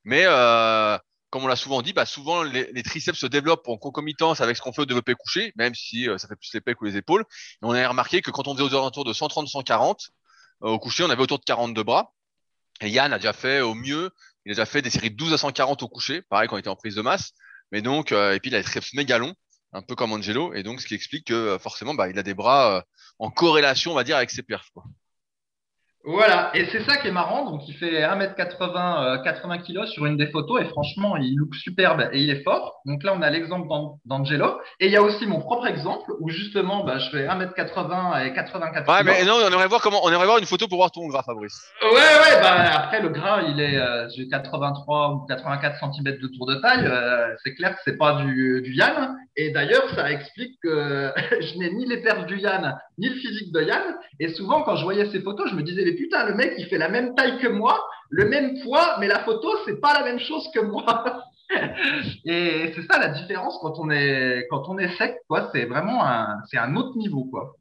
[0.04, 0.96] mais euh,
[1.28, 4.56] comme on l'a souvent dit, bah, souvent les, les, triceps se développent en concomitance avec
[4.56, 6.96] ce qu'on fait au développé couché, même si ça fait plus les pecs ou les
[6.96, 7.24] épaules.
[7.30, 10.08] Et on a remarqué que quand on faisait aux alentours de 130-140,
[10.62, 12.14] au couché, on avait autour de 42 bras.
[12.80, 14.10] Et Yann a déjà fait au mieux
[14.46, 16.60] il a déjà fait des séries de 12 à 140 au coucher, pareil quand il
[16.60, 17.32] était en prise de masse.
[17.72, 19.34] Mais donc, euh, et puis il a des triceps méga longs,
[19.72, 20.54] un peu comme Angelo.
[20.54, 22.82] Et donc, ce qui explique que forcément, bah, il a des bras euh,
[23.18, 24.70] en corrélation, on va dire, avec ses perfs.
[24.72, 24.84] Quoi.
[26.08, 27.50] Voilà, et c'est ça qui est marrant.
[27.50, 31.52] Donc, il fait 1m80, euh, 80 kg sur une des photos, et franchement, il look
[31.56, 32.80] superbe et il est fort.
[32.84, 33.66] Donc là, on a l'exemple
[34.04, 34.60] d'Angelo.
[34.78, 38.32] Et il y a aussi mon propre exemple où justement, bah, je fais 1m80 et
[38.34, 38.88] 84 kg.
[38.88, 41.08] Ouais, mais non, on aimerait voir comment, on aimerait voir une photo pour voir ton
[41.08, 41.60] gras, Fabrice.
[41.82, 46.28] Ouais, ouais, bah, après, le gras, il est, euh, j'ai 83 ou 84 cm de
[46.28, 46.86] tour de taille.
[46.86, 49.16] Euh, c'est clair que c'est pas du, du Yann.
[49.34, 53.52] Et d'ailleurs, ça explique que je n'ai ni les perfs du Yann, ni le physique
[53.52, 53.96] de Yann.
[54.20, 56.66] Et souvent, quand je voyais ces photos, je me disais, mais putain, le mec, il
[56.66, 60.04] fait la même taille que moi, le même poids, mais la photo, c'est pas la
[60.04, 61.22] même chose que moi.
[62.24, 65.50] et c'est ça la différence quand on est, quand on est sec, quoi.
[65.54, 67.56] C'est vraiment un, c'est un autre niveau, quoi.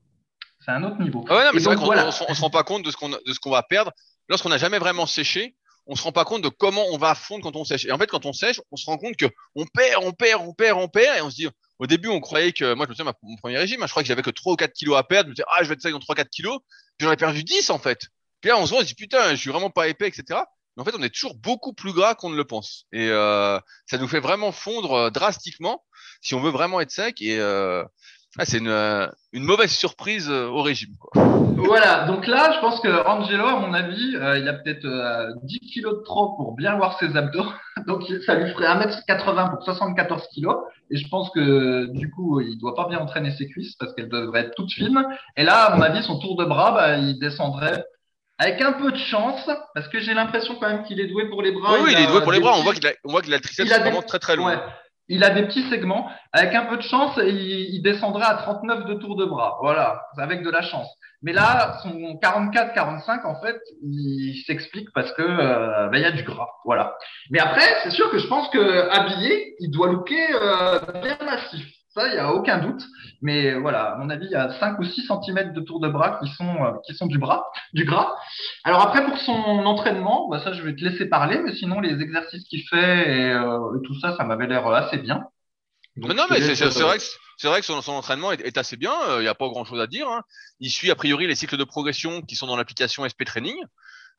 [0.64, 1.26] C'est un autre niveau.
[1.30, 3.52] Ah ouais, non, mais c'est vrai qu'on ne se rend pas compte de ce qu'on
[3.52, 3.92] va perdre
[4.28, 5.56] lorsqu'on n'a jamais vraiment séché
[5.88, 7.86] on se rend pas compte de comment on va fondre quand on sèche.
[7.86, 10.42] Et en fait, quand on sèche, on se rend compte que on perd, on perd,
[10.42, 12.92] on perd, on perd, et on se dit, au début, on croyait que, moi, je
[12.92, 14.98] me souviens, mon premier régime, hein, je crois que j'avais que 3 ou 4 kilos
[14.98, 15.28] à perdre.
[15.28, 16.60] Je me disais, ah, je vais être sec dans 3, 4 kilos.
[16.98, 18.08] Puis j'en ai perdu 10, en fait.
[18.42, 20.40] Puis là, on se voit, on se dit, putain, je suis vraiment pas épais, etc.
[20.76, 22.86] Mais en fait, on est toujours beaucoup plus gras qu'on ne le pense.
[22.92, 25.84] Et euh, ça nous fait vraiment fondre euh, drastiquement
[26.22, 27.22] si on veut vraiment être sec.
[27.22, 27.84] Et euh,
[28.38, 30.94] ah, c'est une, euh, une, mauvaise surprise euh, au régime.
[31.00, 31.24] Quoi.
[31.56, 34.86] Voilà, donc là, je pense que Angelo, à mon avis, euh, il a peut-être
[35.44, 37.46] 10 kilos de trop pour bien voir ses abdos.
[37.88, 40.58] Donc ça lui ferait 1m80 pour 74 kilos.
[40.92, 44.10] Et je pense que du coup, il doit pas bien entraîner ses cuisses parce qu'elles
[44.10, 45.06] devraient être toutes fines.
[45.38, 47.84] Et là, à mon avis, son tour de bras, bah, il descendrait
[48.38, 51.42] avec un peu de chance, parce que j'ai l'impression quand même qu'il est doué pour
[51.42, 51.78] les bras.
[51.80, 52.54] Oui, il, est doué pour les bras.
[52.58, 54.62] On voit qu'il a, on voit qu'il a le triceps vraiment très très loin.
[55.08, 56.10] Il a des petits segments.
[56.34, 59.58] Avec un peu de chance, il, descendrait à 39 de tours de bras.
[59.62, 60.88] Voilà, avec de la chance.
[61.22, 66.12] Mais là, son 44-45, en fait, il s'explique parce que euh, ben, il y a
[66.12, 66.50] du gras.
[66.66, 66.96] Voilà.
[67.30, 71.66] Mais après, c'est sûr que je pense que habillé, il doit looker euh, bien massif.
[71.96, 72.84] Ça, il n'y a aucun doute.
[73.22, 75.88] Mais voilà, à mon avis, il y a 5 ou 6 cm de tour de
[75.88, 78.14] bras qui sont, euh, qui sont du, bras, du gras.
[78.66, 81.40] Alors après, pour son entraînement, bah ça, je vais te laisser parler.
[81.40, 85.24] Mais sinon, les exercices qu'il fait et, euh, tout ça, ça m'avait l'air assez bien.
[85.96, 88.94] non, mais c'est vrai que son, entraînement est, assez bien.
[89.18, 90.10] Il n'y a pas grand chose à dire.
[90.10, 90.22] Hein.
[90.60, 93.56] Il suit a priori les cycles de progression qui sont dans l'application SP Training.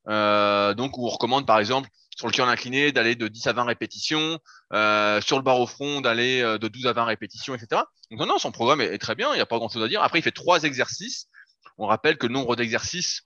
[0.08, 3.64] Euh, donc, on recommande par exemple sur le curl incliné d'aller de 10 à 20
[3.64, 4.40] répétitions,
[4.72, 7.82] euh, sur le bar au front d'aller euh, de 12 à 20 répétitions, etc.
[8.10, 10.02] Donc non, non, son programme est, très bien, il n'y a pas grand-chose à dire.
[10.02, 11.28] Après, il fait trois exercices.
[11.76, 13.22] On rappelle que le nombre d'exercices,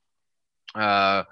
[0.77, 1.23] euh,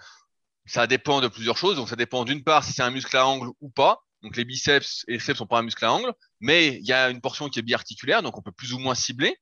[0.67, 1.77] ça dépend de plusieurs choses.
[1.77, 4.05] Donc ça dépend d'une part si c'est un muscle à angle ou pas.
[4.23, 6.93] Donc les biceps et les triceps sont pas un muscle à angle, mais il y
[6.93, 9.37] a une portion qui est biarticulaire, donc on peut plus ou moins cibler.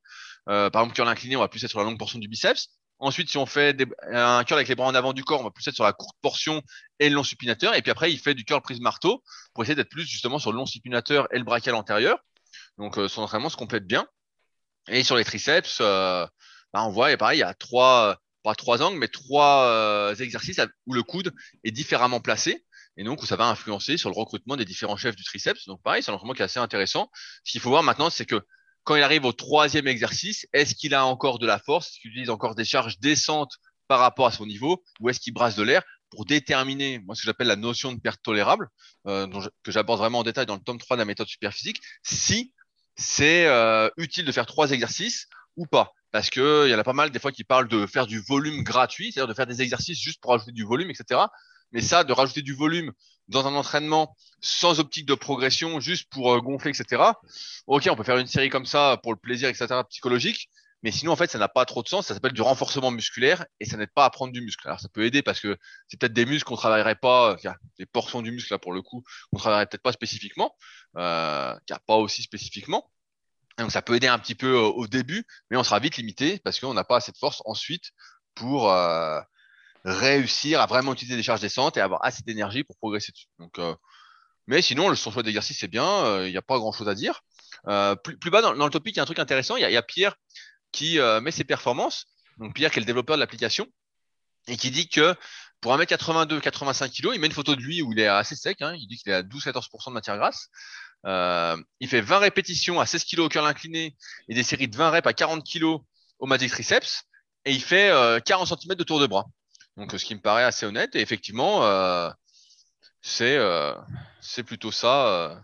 [0.46, 2.68] par exemple, curl incliné, on va plus être sur la longue portion du biceps.
[2.98, 3.76] Ensuite, si on fait
[4.10, 5.92] un curl avec les bras en avant du corps, on va plus être sur la
[5.92, 6.62] courte portion
[6.98, 7.74] et le long supinateur.
[7.74, 10.50] Et puis après, il fait du curl prise marteau pour essayer d'être plus justement sur
[10.50, 12.18] le long supinateur et le brachial antérieur.
[12.78, 14.06] Donc, euh, son entraînement se complète bien.
[14.88, 16.26] Et sur les triceps, euh,
[16.72, 20.14] bah, on voit, et pareil, il y a trois, pas trois angles, mais trois euh,
[20.14, 22.64] exercices où le coude est différemment placé.
[22.96, 25.66] Et donc, ça va influencer sur le recrutement des différents chefs du triceps.
[25.66, 27.10] Donc, pareil, c'est un entraînement qui est assez intéressant.
[27.44, 28.40] Ce qu'il faut voir maintenant, c'est que
[28.86, 32.10] quand il arrive au troisième exercice, est-ce qu'il a encore de la force Est-ce qu'il
[32.12, 33.56] utilise encore des charges descentes
[33.88, 37.22] par rapport à son niveau Ou est-ce qu'il brasse de l'air pour déterminer, moi, ce
[37.22, 38.68] que j'appelle la notion de perte tolérable,
[39.08, 39.26] euh,
[39.64, 42.54] que j'aborde vraiment en détail dans le tome 3 de la méthode superphysique, si
[42.94, 45.92] c'est euh, utile de faire trois exercices ou pas?
[46.12, 48.62] Parce qu'il y en a pas mal des fois qui parlent de faire du volume
[48.62, 51.22] gratuit, c'est-à-dire de faire des exercices juste pour ajouter du volume, etc.
[51.72, 52.92] Mais ça, de rajouter du volume
[53.28, 57.02] dans un entraînement sans optique de progression, juste pour euh, gonfler, etc.
[57.66, 59.66] Ok, on peut faire une série comme ça pour le plaisir, etc.
[59.88, 60.48] psychologique.
[60.82, 62.06] Mais sinon, en fait, ça n'a pas trop de sens.
[62.06, 64.68] Ça s'appelle du renforcement musculaire et ça n'aide pas à prendre du muscle.
[64.68, 65.56] Alors, ça peut aider parce que
[65.88, 68.82] c'est peut-être des muscles qu'on travaillerait pas, euh, des portions du muscle là pour le
[68.82, 69.02] coup,
[69.32, 70.54] qu'on travaillerait peut-être pas spécifiquement,
[70.96, 72.90] euh, a pas aussi spécifiquement.
[73.58, 76.38] Donc, ça peut aider un petit peu euh, au début, mais on sera vite limité
[76.44, 77.92] parce qu'on n'a pas assez de force ensuite
[78.34, 79.20] pour euh,
[79.86, 83.28] réussir à vraiment utiliser des charges descentes et avoir assez d'énergie pour progresser dessus.
[83.38, 83.74] Donc, euh,
[84.48, 86.94] mais sinon, son choix d'exercice c'est bien, euh, il n'y a pas grand chose à
[86.94, 87.22] dire.
[87.68, 89.56] Euh, plus, plus, bas dans, le topic, il y a un truc intéressant.
[89.56, 90.16] Il y a, Pierre
[90.72, 92.06] qui met ses performances.
[92.38, 93.66] Donc Pierre qui est le développeur de l'application
[94.48, 95.14] et qui dit que
[95.60, 98.60] pour 1m82, 85 kg, il met une photo de lui où il est assez sec.
[98.60, 100.48] Hein, il dit qu'il est à 12-14% de matière grasse.
[101.80, 103.96] il fait 20 répétitions à 16 kg au curl incliné
[104.28, 105.78] et des séries de 20 reps à 40 kg
[106.18, 107.04] au magic triceps.
[107.46, 107.90] Et il fait
[108.26, 109.24] 40 cm de tour de bras.
[109.76, 110.94] Donc, ce qui me paraît assez honnête.
[110.96, 112.10] Et effectivement, euh,
[113.02, 113.74] c'est euh,
[114.46, 115.36] plutôt ça euh,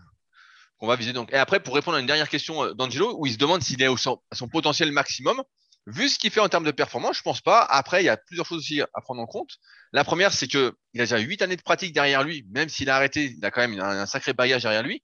[0.78, 1.12] qu'on va viser.
[1.12, 3.82] Donc, et après, pour répondre à une dernière question d'Angelo, où il se demande s'il
[3.82, 5.42] est au son, à son potentiel maximum,
[5.86, 7.62] vu ce qu'il fait en termes de performance, je pense pas.
[7.62, 9.50] Après, il y a plusieurs choses aussi à prendre en compte.
[9.92, 12.88] La première, c'est que il a déjà huit années de pratique derrière lui, même s'il
[12.88, 15.02] a arrêté, il a quand même un, sacré bagage derrière lui.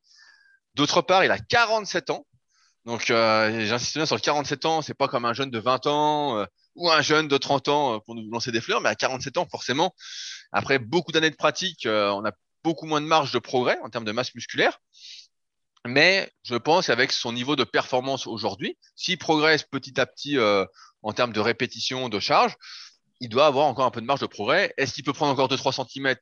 [0.74, 2.26] D'autre part, il a 47 ans.
[2.86, 5.86] Donc, euh, j'insiste bien sur le 47 ans, c'est pas comme un jeune de 20
[5.86, 6.46] ans
[6.78, 9.36] ou un jeune de 30 ans euh, pour nous lancer des fleurs, mais à 47
[9.36, 9.94] ans, forcément,
[10.52, 12.32] après beaucoup d'années de pratique, euh, on a
[12.64, 14.80] beaucoup moins de marge de progrès en termes de masse musculaire.
[15.86, 20.64] Mais je pense qu'avec son niveau de performance aujourd'hui, s'il progresse petit à petit euh,
[21.02, 22.56] en termes de répétition, de charge,
[23.20, 24.72] il doit avoir encore un peu de marge de progrès.
[24.76, 26.14] Est-ce qu'il peut prendre encore 2-3 cm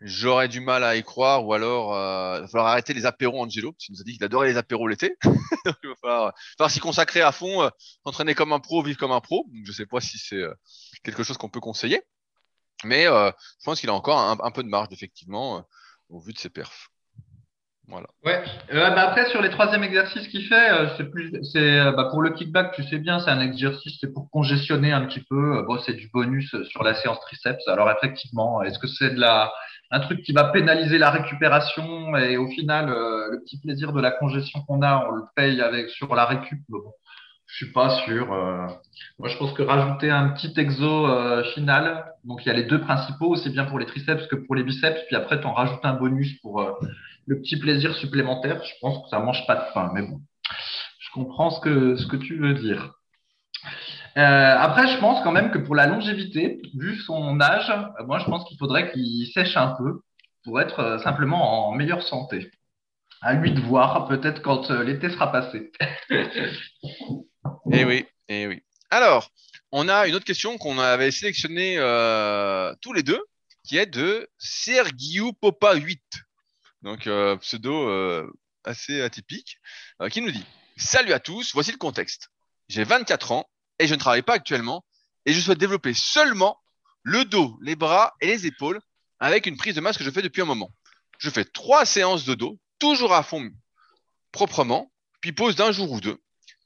[0.00, 3.42] J'aurais du mal à y croire, ou alors euh, il va falloir arrêter les apéros
[3.42, 5.16] Angelo, parce qu'il nous a dit qu'il adorait les apéros l'été.
[5.66, 7.68] Donc il va falloir, s'y consacrer à fond, euh,
[8.04, 9.44] s'entraîner comme un pro, vivre comme un pro.
[9.52, 10.54] Donc, je sais pas si c'est euh,
[11.02, 12.00] quelque chose qu'on peut conseiller,
[12.84, 15.66] mais euh, je pense qu'il a encore un, peu de marge effectivement
[16.08, 16.90] au vu de ses perfs.
[17.90, 18.06] Voilà.
[18.24, 18.42] Ouais.
[18.72, 22.04] Euh, bah après, sur les troisième exercices qu'il fait, euh, c'est plus, c'est euh, bah,
[22.04, 25.56] pour le kickback, tu sais bien, c'est un exercice, c'est pour congestionner un petit peu.
[25.58, 27.66] Euh, Bon, c'est du bonus euh, sur la séance triceps.
[27.66, 29.52] Alors effectivement, est-ce que c'est de la,
[29.90, 34.00] un truc qui va pénaliser la récupération et au final, euh, le petit plaisir de
[34.00, 36.60] la congestion qu'on a, on le paye avec sur la récup.
[36.68, 36.80] Bon,
[37.46, 38.32] je suis pas sûr.
[38.32, 38.66] euh.
[39.18, 42.64] Moi, je pense que rajouter un petit exo euh, final, donc il y a les
[42.64, 45.52] deux principaux, c'est bien pour les triceps que pour les biceps, puis après, tu en
[45.54, 46.72] rajoutes un bonus pour euh,
[47.26, 48.62] le petit plaisir supplémentaire.
[48.62, 50.20] Je pense que ça mange pas de faim, mais bon,
[51.00, 52.94] je comprends ce que, ce que tu veux dire.
[54.16, 58.18] Euh, après, je pense quand même que pour la longévité, vu son âge, euh, moi,
[58.18, 60.00] je pense qu'il faudrait qu'il sèche un peu
[60.44, 62.50] pour être euh, simplement en meilleure santé.
[63.20, 65.72] À lui de voir, peut-être quand l'été sera passé.
[67.72, 68.62] Eh oui, eh oui.
[68.90, 69.30] Alors,
[69.70, 71.76] on a une autre question qu'on avait sélectionnée
[72.80, 73.20] tous les deux,
[73.64, 76.00] qui est de Sergiu Popa 8.
[76.82, 77.08] Donc,
[77.40, 78.28] pseudo
[78.64, 79.58] assez atypique,
[80.10, 80.44] qui nous dit
[80.76, 82.30] Salut à tous, voici le contexte.
[82.68, 83.49] J'ai 24 ans
[83.80, 84.84] et je ne travaille pas actuellement
[85.26, 86.60] et je souhaite développer seulement
[87.02, 88.80] le dos, les bras et les épaules
[89.18, 90.70] avec une prise de masse que je fais depuis un moment.
[91.18, 93.50] Je fais trois séances de dos, toujours à fond
[94.32, 96.18] proprement, puis pause d'un jour ou deux.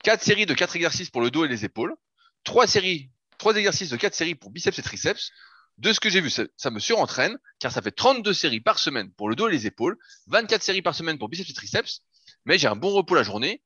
[0.02, 1.94] Quatre séries de quatre exercices pour le dos et les épaules.
[2.42, 5.30] Trois séries, trois exercices de quatre séries pour biceps et triceps.
[5.78, 8.78] De ce que j'ai vu, ça, ça me surentraîne, car ça fait 32 séries par
[8.78, 9.96] semaine pour le dos et les épaules,
[10.26, 12.02] 24 séries par semaine pour biceps et triceps,
[12.44, 13.60] mais j'ai un bon repos la journée,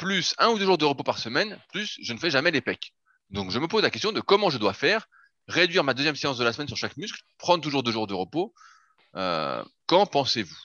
[0.00, 2.62] plus un ou deux jours de repos par semaine, plus je ne fais jamais les
[2.62, 2.92] pecs.
[3.28, 5.06] Donc je me pose la question de comment je dois faire,
[5.46, 8.14] réduire ma deuxième séance de la semaine sur chaque muscle, prendre toujours deux jours de
[8.14, 8.52] repos.
[9.14, 10.56] Euh, Qu'en pensez-vous?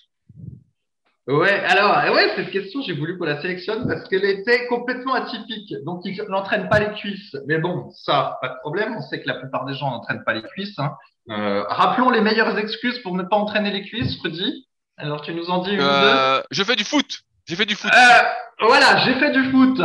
[1.28, 5.16] Ouais, alors, euh, ouais, cette question, j'ai voulu qu'on la sélectionne parce qu'elle était complètement
[5.16, 5.74] atypique.
[5.84, 7.36] Donc, il n'entraîne pas les cuisses.
[7.48, 8.96] Mais bon, ça, pas de problème.
[8.96, 10.78] On sait que la plupart des gens n'entraînent pas les cuisses.
[10.78, 10.94] hein.
[11.32, 14.68] Euh, rappelons les meilleures excuses pour ne pas entraîner les cuisses, Rudy.
[14.98, 16.44] Alors, tu nous en dis une ou deux?
[16.52, 17.22] Je fais du foot.
[17.48, 17.92] J'ai fait du foot.
[17.94, 19.80] Euh, voilà, j'ai fait du foot.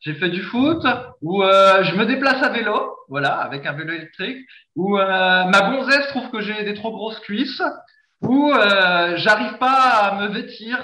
[0.00, 0.82] J'ai fait du foot
[1.20, 4.46] où euh, je me déplace à vélo, voilà, avec un vélo électrique,
[4.76, 7.62] où euh, ma gonzesse trouve que j'ai des trop grosses cuisses,
[8.22, 8.52] où
[9.16, 10.80] j'arrive pas à me vêtir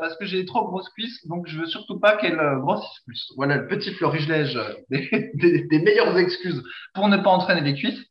[0.00, 3.32] parce que j'ai des trop grosses cuisses, donc je veux surtout pas qu'elle grossisse plus.
[3.36, 6.62] Voilà le petit florilège des, des, meilleures excuses
[6.94, 8.02] pour ne pas entraîner les cuisses.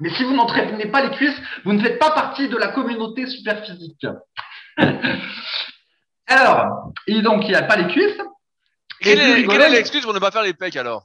[0.00, 3.26] Mais si vous n'entraînez pas les cuisses, vous ne faites pas partie de la communauté
[3.26, 4.06] super physique.
[6.28, 8.20] Alors, et donc il n'y a pas les cuisses.
[9.00, 11.04] Et Quelle est, quelle est l'excuse pour ne pas faire les pecs alors?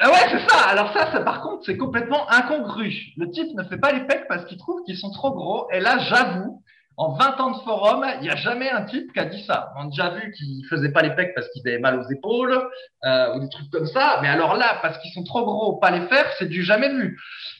[0.00, 0.68] Ah ouais, c'est ça.
[0.68, 2.92] Alors ça, ça, par contre, c'est complètement incongru.
[3.16, 5.68] Le type ne fait pas les pecs parce qu'il trouve qu'ils sont trop gros.
[5.72, 6.62] Et là, j'avoue,
[6.98, 9.72] en 20 ans de forum, il n'y a jamais un type qui a dit ça.
[9.76, 12.60] On a déjà vu qu'il faisait pas les pecs parce qu'il avait mal aux épaules
[13.04, 14.18] euh, ou des trucs comme ça.
[14.20, 17.16] Mais alors là, parce qu'ils sont trop gros, pas les faire, c'est du jamais vu.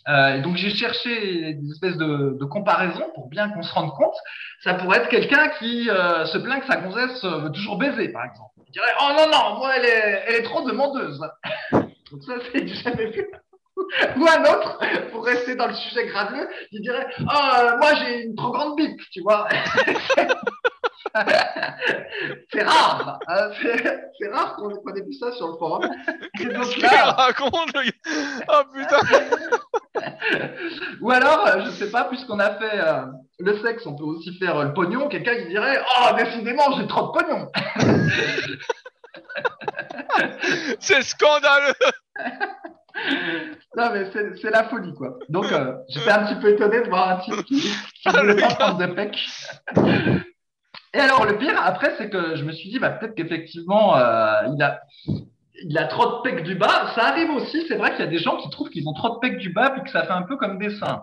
[0.09, 3.92] Euh, et donc j'ai cherché des espèces de, de comparaisons pour bien qu'on se rende
[3.92, 4.16] compte.
[4.64, 8.09] Ça pourrait être quelqu'un qui euh, se plaint que sa gonzesse euh, veut toujours baiser,
[8.09, 8.51] par exemple.
[8.66, 11.20] Il dirait oh non non, moi elle est, elle est trop demandeuse.
[11.70, 13.24] Donc ça, c'est du jamais vu.
[14.17, 14.79] Ou un autre,
[15.12, 18.77] pour rester dans le sujet graveux, il dirait Ah, euh, moi j'ai une trop grande
[18.77, 19.49] bite, tu vois.
[22.53, 23.51] c'est rare, hein,
[24.21, 25.88] c'est rare qu'on qu'on ait vu ça sur le forum.
[26.37, 27.91] Qu'est-ce là, raconte le
[28.49, 29.01] Oh putain
[31.01, 33.07] ou alors, euh, je sais pas, puisqu'on a fait euh,
[33.38, 35.09] le sexe, on peut aussi faire euh, le pognon.
[35.09, 37.49] Quelqu'un qui dirait Oh, décidément, j'ai trop de pognon.
[40.81, 41.75] C'est scandaleux
[43.77, 45.19] Non, mais c'est la folie, quoi.
[45.29, 47.73] Donc, euh, j'étais un petit peu étonné de voir un type qui, qui
[48.07, 49.17] Ah, voulait pas prendre de pec.
[50.95, 54.49] Et alors, le pire, après, c'est que je me suis dit, bah, peut-être qu'effectivement, euh,
[54.55, 54.81] il a,
[55.63, 56.93] il a trop de pecs du bas.
[56.95, 59.15] Ça arrive aussi, c'est vrai qu'il y a des gens qui trouvent qu'ils ont trop
[59.15, 61.03] de pecs du bas puis que ça fait un peu comme des seins.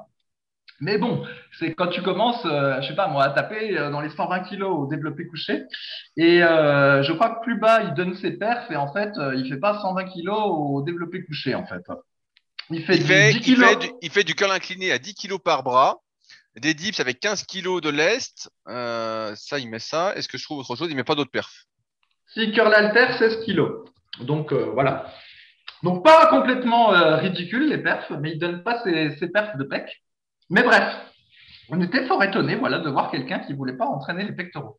[0.81, 1.25] Mais bon,
[1.57, 4.41] c'est quand tu commences, euh, je sais pas moi, à taper euh, dans les 120
[4.41, 5.63] kilos au développé couché.
[6.17, 9.35] Et euh, je crois que plus bas il donne ses perfs et en fait, euh,
[9.35, 11.81] il fait pas 120 kilos au développé couché en fait.
[12.69, 13.69] Il fait, il du fait, 10 il, kilos.
[13.69, 15.99] fait du, il fait du curl incliné à 10 kg par bras,
[16.57, 18.49] des dips avec 15 kg de lest.
[18.67, 20.13] Euh, ça, il met ça.
[20.15, 20.89] Est-ce que je trouve autre chose?
[20.89, 21.67] Il met pas d'autres perfs.
[22.33, 23.85] Si curl alter 16 kilos.
[24.19, 25.05] Donc voilà.
[25.83, 30.01] Donc pas complètement ridicule les perfs, mais il donne pas ses, ses perfs de pec.
[30.49, 30.95] Mais bref,
[31.69, 34.77] on était fort étonnés voilà, de voir quelqu'un qui voulait pas entraîner les pectoraux.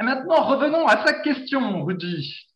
[0.00, 2.46] Et maintenant, revenons à sa question, Rudy.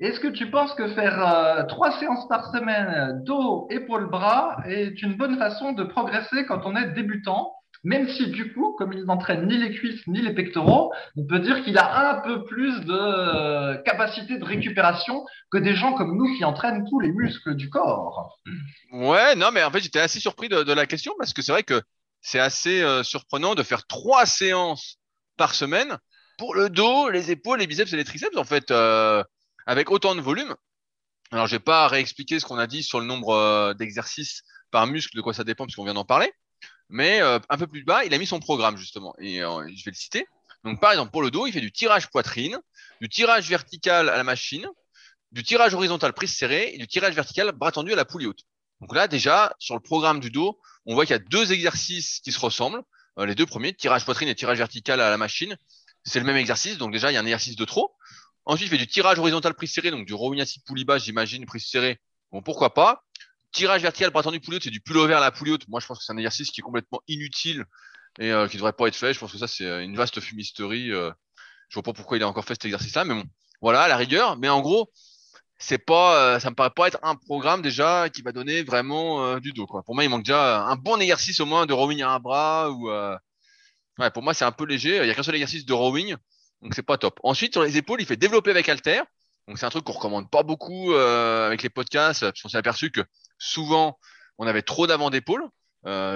[0.00, 5.02] Est-ce que tu penses que faire euh, trois séances par semaine dos, épaules, bras est
[5.02, 7.52] une bonne façon de progresser quand on est débutant?
[7.82, 11.38] Même si du coup, comme il n'entraîne ni les cuisses ni les pectoraux, on peut
[11.38, 16.16] dire qu'il a un peu plus de euh, capacité de récupération que des gens comme
[16.16, 18.38] nous qui entraînent tous les muscles du corps.
[18.92, 21.62] Ouais, non, mais en fait, j'étais assez surpris de, la question parce que c'est vrai
[21.62, 21.80] que
[22.20, 24.98] c'est assez euh, surprenant de faire trois séances
[25.38, 25.98] par semaine
[26.36, 29.24] pour le dos, les épaules, les biceps et les triceps, en fait, euh,
[29.66, 30.54] avec autant de volume.
[31.32, 35.16] Alors, je vais pas réexpliquer ce qu'on a dit sur le nombre d'exercices par muscle,
[35.16, 36.32] de quoi ça dépend, puisqu'on vient d'en parler.
[36.90, 39.14] Mais euh, un peu plus bas, il a mis son programme, justement.
[39.18, 40.26] Et je vais le citer.
[40.64, 42.58] Donc, par exemple, pour le dos, il fait du tirage poitrine,
[43.00, 44.66] du tirage vertical à la machine,
[45.32, 48.42] du tirage horizontal prise serrée et du tirage vertical bras tendu à la poulie haute.
[48.80, 52.20] Donc là, déjà, sur le programme du dos, on voit qu'il y a deux exercices
[52.20, 52.82] qui se ressemblent.
[53.18, 55.56] les deux premiers, tirage poitrine et tirage vertical à la machine,
[56.04, 56.78] c'est le même exercice.
[56.78, 57.94] Donc déjà, il y a un exercice de trop.
[58.44, 61.46] Ensuite, il fait du tirage horizontal prise serrée, donc du rowing assis poulie basse, j'imagine,
[61.46, 62.00] prise serrée.
[62.32, 63.04] Bon, pourquoi pas?
[63.52, 65.66] Tirage vertical bras tendu poulie haute, c'est du pullover à la poulie haute.
[65.68, 67.64] Moi, je pense que c'est un exercice qui est complètement inutile
[68.18, 69.12] et euh, qui devrait pas être fait.
[69.12, 70.92] Je pense que ça, c'est une vaste fumisterie.
[70.92, 71.10] Euh,
[71.68, 73.24] je vois pas pourquoi il a encore fait cet exercice-là, mais bon,
[73.60, 74.36] voilà, à la rigueur.
[74.36, 74.90] Mais en gros,
[75.60, 79.24] c'est pas, euh, ça me paraît pas être un programme déjà qui va donner vraiment
[79.24, 79.66] euh, du dos.
[79.66, 82.70] Pour moi, il manque déjà un bon exercice au moins de rowing à un bras
[82.70, 82.90] ou.
[82.90, 83.16] Euh,
[84.14, 84.96] pour moi, c'est un peu léger.
[84.96, 86.16] Il y a qu'un seul exercice de rowing,
[86.62, 87.20] donc c'est pas top.
[87.22, 89.02] Ensuite, sur les épaules, il fait développer avec halter.
[89.46, 92.90] Donc c'est un truc qu'on recommande pas beaucoup avec les podcasts, parce qu'on s'est aperçu
[92.90, 93.02] que
[93.40, 93.98] souvent
[94.38, 95.42] on avait trop d'avant d'épaule.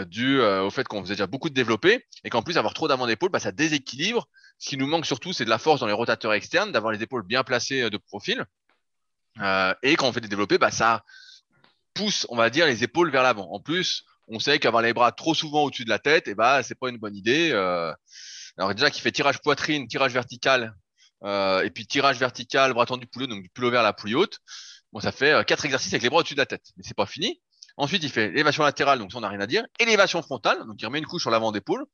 [0.07, 3.07] dû au fait qu'on faisait déjà beaucoup de développé et qu'en plus avoir trop d'avant
[3.07, 4.29] d'épaule, bah, ça déséquilibre.
[4.59, 7.03] Ce qui nous manque surtout, c'est de la force dans les rotateurs externes, d'avoir les
[7.03, 8.47] épaules bien placées de profil.
[9.41, 11.05] Euh, et quand on fait des développés, bah, ça
[11.95, 13.51] pousse, on va dire, les épaules vers l'avant.
[13.53, 16.35] En plus, on sait qu'avoir les bras trop souvent au-dessus de la tête, et eh
[16.35, 17.51] bah, pas une bonne idée.
[17.53, 17.93] Euh,
[18.57, 20.75] alors déjà, qui fait tirage poitrine, tirage vertical,
[21.25, 24.39] euh, et puis tirage vertical, bras tendu poulet, donc du poulet vers la poulie haute.
[24.95, 26.95] Bon, ça fait euh, quatre exercices avec les bras au-dessus de la tête, mais c'est
[26.95, 27.41] pas fini.
[27.77, 29.65] Ensuite, il fait élévation latérale, donc ça on n'a rien à dire.
[29.81, 31.85] Élévation frontale, donc il remet une couche sur l'avant d'épaule.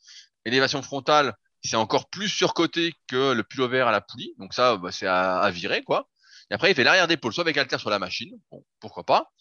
[0.45, 1.35] Élévation frontale,
[1.65, 5.51] c'est encore plus surcoté que le pullover à la poulie, donc ça, bah, c'est à,
[5.51, 6.11] virer quoi.
[6.51, 8.39] Et après, il fait l'arrière d'épaule, soit avec halter sur la machine.
[8.51, 9.33] Bon, pourquoi pas.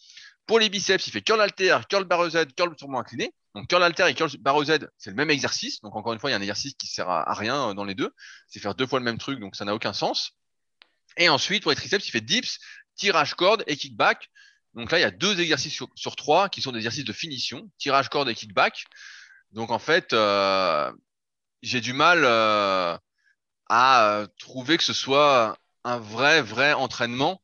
[0.46, 3.34] Pour les biceps, il fait curl halter, curl barre Z, curl tourment incliné.
[3.54, 5.82] Donc curl halter et curl barre Z, c'est le même exercice.
[5.82, 7.84] Donc encore une fois, il y a un exercice qui sert à, rien euh, dans
[7.84, 8.14] les deux.
[8.48, 10.32] C'est faire deux fois le même truc, donc ça n'a aucun sens.
[11.18, 12.58] Et ensuite, pour les triceps, il fait dips,
[13.00, 14.30] tirage corde et kickback.
[14.74, 17.68] Donc là, il y a deux exercices sur, trois qui sont des exercices de finition,
[17.78, 18.84] tirage corde et kickback.
[19.52, 20.92] Donc en fait, euh,
[21.62, 22.96] j'ai du mal euh,
[23.68, 27.42] à trouver que ce soit un vrai, vrai entraînement.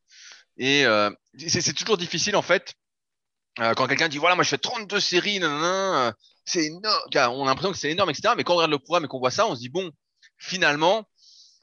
[0.58, 1.10] Et euh,
[1.48, 2.74] c'est toujours difficile en fait.
[3.58, 6.12] Euh, quand quelqu'un dit voilà, moi je fais 32 séries, euh,
[6.44, 7.32] c'est énorme.
[7.32, 8.34] On a l'impression que c'est énorme, etc.
[8.36, 9.90] Mais quand on regarde le programme et qu'on voit ça, on se dit bon,
[10.38, 11.08] finalement,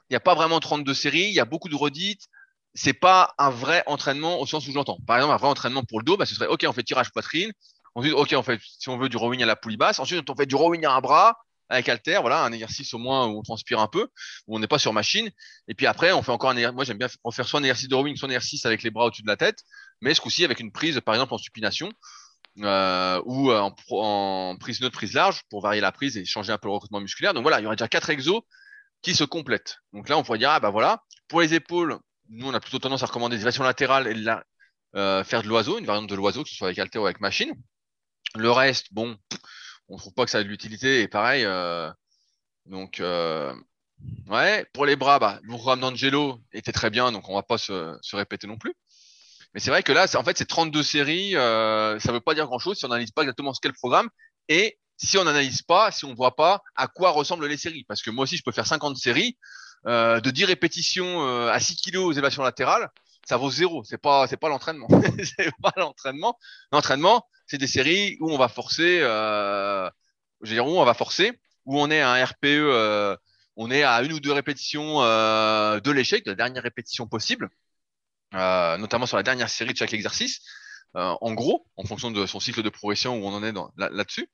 [0.10, 2.27] il n'y a pas vraiment 32 séries, il y a beaucoup de redites.
[2.75, 4.97] C'est pas un vrai entraînement au sens où j'entends.
[5.05, 7.12] Par exemple, un vrai entraînement pour le dos, bah, ce serait ok, on fait tirage
[7.12, 7.51] poitrine.
[7.95, 9.99] Ensuite, ok, on fait si on veut du rowing à la poulie basse.
[9.99, 11.38] Ensuite, on fait du rowing à un bras
[11.69, 14.09] avec Alter, voilà, un exercice au moins où on transpire un peu,
[14.47, 15.29] où on n'est pas sur machine.
[15.67, 16.75] Et puis après, on fait encore un exercice.
[16.75, 19.05] Moi, j'aime bien faire soit un exercice de rowing, soit un exercice avec les bras
[19.05, 19.63] au-dessus de la tête,
[20.01, 21.91] mais ce coup-ci avec une prise, par exemple, en supination.
[22.59, 26.59] Euh, ou en, en, prise neutre, prise large, pour varier la prise et changer un
[26.59, 27.33] peu le recrutement musculaire.
[27.33, 28.41] Donc voilà, il y aurait déjà quatre exos
[29.01, 29.79] qui se complètent.
[29.91, 31.97] Donc là, on pourrait dire, ah bah voilà, pour les épaules,
[32.34, 34.15] nous, on a plutôt tendance à recommander des élévations latérales et
[34.96, 37.22] euh, faire de l'oiseau, une variante de l'oiseau, que ce soit avec halter ou avec
[37.22, 37.54] machine.
[38.36, 39.17] Le reste, bon,
[39.88, 41.02] on trouve pas que ça a de l'utilité.
[41.02, 41.91] Et pareil, euh,
[42.65, 43.54] donc euh,
[44.28, 47.58] ouais, pour les bras, bah, le programme d'Angelo était très bien, donc on va pas
[47.58, 48.74] se, répéter non plus.
[49.54, 52.48] Mais c'est vrai que là, en fait, c'est 32 séries, euh, ça veut pas dire
[52.48, 54.10] grand-chose si on n'analyse pas exactement ce qu'est le programme
[54.48, 57.84] et si on n'analyse pas, si on voit pas à quoi ressemblent les séries.
[57.88, 59.38] Parce que moi aussi, je peux faire 50 séries
[59.88, 62.89] euh, de 10 répétitions euh, à 6 kilos aux élévations latérales,
[63.26, 63.84] ça vaut zéro.
[63.84, 64.88] C'est pas, c'est pas l'entraînement.
[65.38, 66.38] c'est pas l'entraînement.
[66.72, 69.89] L'entraînement, c'est des séries où on va forcer, euh,
[70.41, 73.15] je veux dire, où on va forcer, où on est à un RPE, euh,
[73.56, 77.50] on est à une ou deux répétitions euh, de l'échec, de la dernière répétition possible,
[78.34, 80.41] notamment sur la dernière série de chaque exercice,
[80.96, 84.30] en gros, en fonction de son cycle de progression où on en est là-dessus.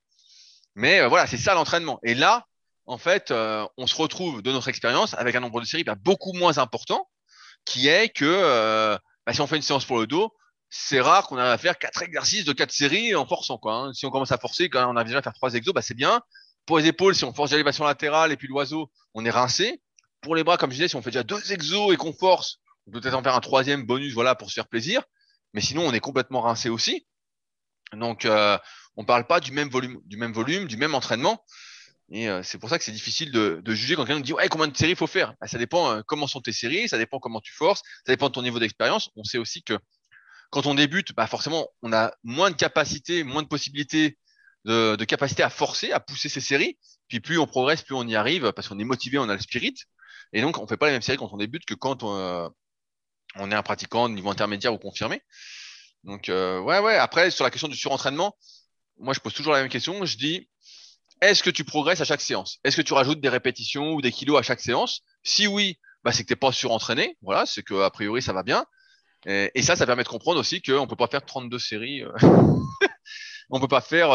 [0.76, 2.00] Mais voilà, c'est ça l'entraînement.
[2.04, 2.48] Et là,
[2.89, 6.34] en fait, on se retrouve de notre expérience avec un nombre de séries bah, beaucoup
[6.34, 7.08] moins important,
[7.63, 10.34] qui est que bah, si on fait une séance pour le dos,
[10.71, 13.60] c'est rare qu'on arrive à faire quatre exercices de quatre séries en forçant.
[13.60, 13.93] Quoi, hein.
[13.93, 15.93] Si on commence à forcer, quand on a déjà à faire trois exos, bah, c'est
[15.93, 16.21] bien.
[16.65, 19.82] Pour les épaules, si on force l'élévation latérale et puis l'oiseau, on est rincé.
[20.21, 22.58] Pour les bras, comme je disais, si on fait déjà deux exos et qu'on force,
[22.88, 25.04] on peut peut-être en faire un troisième bonus, voilà, pour se faire plaisir.
[25.54, 27.08] Mais sinon, on est complètement rincé aussi.
[27.94, 28.58] Donc, euh,
[28.96, 31.44] on parle pas du même volume, du même volume, du même entraînement.
[32.12, 34.50] Et euh, c'est pour ça que c'est difficile de, de, juger quand quelqu'un dit ouais
[34.50, 35.36] combien de séries il faut faire?
[35.40, 38.30] Bah, ça dépend euh, comment sont tes séries, ça dépend comment tu forces, ça dépend
[38.30, 39.10] de ton niveau d'expérience.
[39.16, 39.78] On sait aussi que
[40.50, 44.18] quand on débute, bah forcément, on a moins de capacité, moins de possibilités
[44.66, 46.78] de, de, capacité à forcer, à pousser ces séries.
[47.08, 49.42] Puis plus on progresse, plus on y arrive parce qu'on est motivé, on a le
[49.42, 49.76] spirit.
[50.34, 52.48] Et donc, on fait pas les mêmes séries quand on débute que quand on, euh,
[53.36, 55.22] on est un pratiquant de niveau intermédiaire ou confirmé.
[56.04, 56.96] Donc, euh, ouais, ouais.
[56.96, 58.36] Après, sur la question du surentraînement,
[58.98, 60.06] moi, je pose toujours la même question.
[60.06, 60.50] Je dis,
[61.22, 62.60] est-ce que tu progresses à chaque séance?
[62.63, 65.02] Est-ce que tu rajoutes des répétitions ou des kilos à chaque séance?
[65.24, 67.17] Si oui, bah, c'est que tu n'es pas surentraîné.
[67.22, 68.65] Voilà, c'est que a priori ça va bien.
[69.26, 72.04] Et, ça, ça permet de comprendre aussi qu'on ne peut pas faire 32 séries.
[72.04, 72.12] Euh.
[73.50, 74.10] on peut pas faire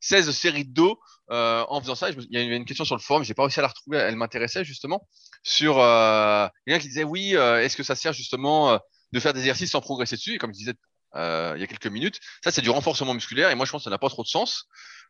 [0.00, 0.98] 16 euh, séries de dos
[1.30, 2.10] euh, en faisant ça.
[2.10, 3.98] Il y a une question sur le forum, j'ai pas réussi à la retrouver.
[3.98, 5.06] Elle m'intéressait justement
[5.42, 8.78] sur euh, quelqu'un qui disait oui, est-ce que ça sert justement
[9.12, 10.34] de faire des exercices sans progresser dessus?
[10.34, 10.74] Et comme je disais
[11.14, 13.84] il y a quelques minutes, ça c'est du renforcement musculaire et moi je pense que
[13.84, 14.66] ça n'a pas trop de sens.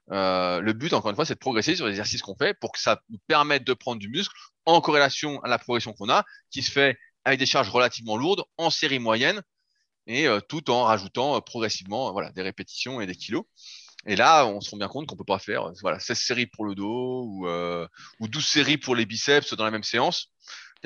[0.08, 2.80] Le but, encore une fois, c'est de progresser sur les exercices qu'on fait pour que
[2.80, 4.34] ça nous permette de prendre du muscle
[4.66, 8.44] en corrélation à la progression qu'on a, qui se fait avec des charges relativement lourdes
[8.56, 9.42] en série moyenne
[10.06, 13.44] et euh, tout en rajoutant euh, progressivement euh, voilà, des répétitions et des kilos.
[14.06, 16.64] Et là, on se rend bien compte qu'on peut pas faire voilà, 16 séries pour
[16.64, 17.46] le dos ou,
[18.18, 20.32] ou 12 séries pour les biceps dans la même séance.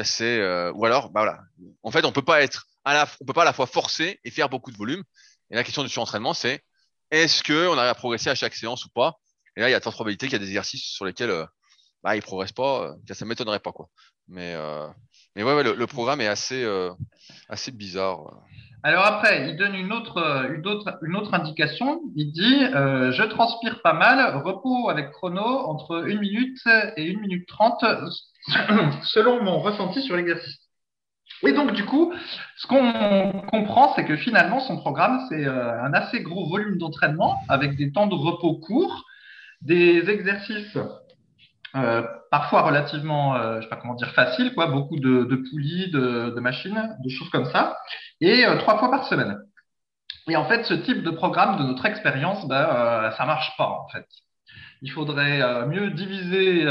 [0.03, 0.41] C'est,
[0.71, 1.39] ou alors, bah voilà.
[1.85, 5.05] En fait, on peut peut pas à la fois forcer et faire beaucoup de volume.
[5.51, 6.65] Et la question du surentraînement, c'est
[7.11, 9.15] est-ce que on arrive à progresser à chaque séance ou pas?
[9.57, 11.47] Et là, il y a tant de probabilité qu'il y a des exercices sur lesquels
[12.03, 12.95] bah, ils progressent pas.
[13.13, 13.73] ça m'étonnerait pas.
[14.29, 14.57] Mais
[15.37, 16.91] mais ouais, le, programme est assez, euh,
[17.73, 18.21] bizarre.
[18.85, 20.21] Alors après, il donne une autre,
[21.33, 22.01] indication.
[22.15, 26.61] Il dit euh, Je transpire pas mal, repos avec chrono entre 1 minute
[26.97, 27.85] et 1 minute 30
[29.03, 30.64] selon mon ressenti sur l'exercice.
[31.43, 32.12] Et donc, du coup,
[32.57, 37.39] ce qu'on comprend, c'est que finalement, son programme, c'est euh, un assez gros volume d'entraînement
[37.49, 39.05] avec des temps de repos courts,
[39.61, 40.78] des exercices
[41.76, 45.91] euh, parfois relativement, euh, je sais pas comment dire, facile, quoi, beaucoup de, de poulies,
[45.91, 47.76] de, machines, de choses comme ça,
[48.20, 49.39] et euh, trois fois par semaine.
[50.28, 53.89] Et en fait, ce type de programme, de notre expérience, euh, ça marche pas en
[53.89, 54.07] fait.
[54.82, 56.68] Il faudrait mieux diviser,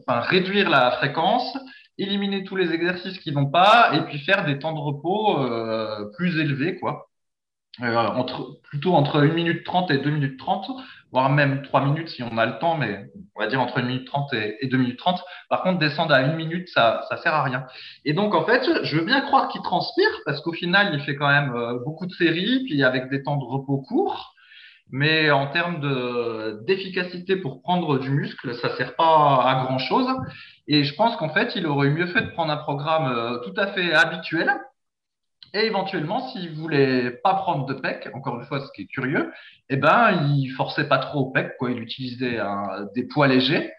[0.00, 1.56] enfin réduire la fréquence,
[1.98, 5.36] éliminer tous les exercices qui vont pas, et puis faire des temps de repos
[6.16, 7.08] plus élevés, quoi.
[7.80, 10.70] entre, plutôt entre 1 minute 30 et 2 minutes 30
[11.12, 13.82] voire même 3 minutes si on a le temps, mais on va dire entre 1
[13.82, 15.22] minute 30 et, 2 minutes 30.
[15.48, 17.64] Par contre, descendre à 1 minute, ça, ça sert à rien.
[18.04, 21.16] Et donc, en fait, je veux bien croire qu'il transpire, parce qu'au final, il fait
[21.16, 24.34] quand même euh, beaucoup de séries, puis avec des temps de repos courts.
[24.90, 30.06] Mais en termes d'efficacité pour prendre du muscle, ça sert pas à grand chose.
[30.68, 33.54] Et je pense qu'en fait, il aurait mieux fait de prendre un programme euh, tout
[33.56, 34.50] à fait habituel,
[35.54, 39.32] et éventuellement, s'il voulait pas prendre de PEC, encore une fois, ce qui est curieux,
[39.70, 41.70] eh ben, il forçait pas trop au PEC, quoi.
[41.70, 42.38] Il utilisait
[42.94, 43.72] des poids légers.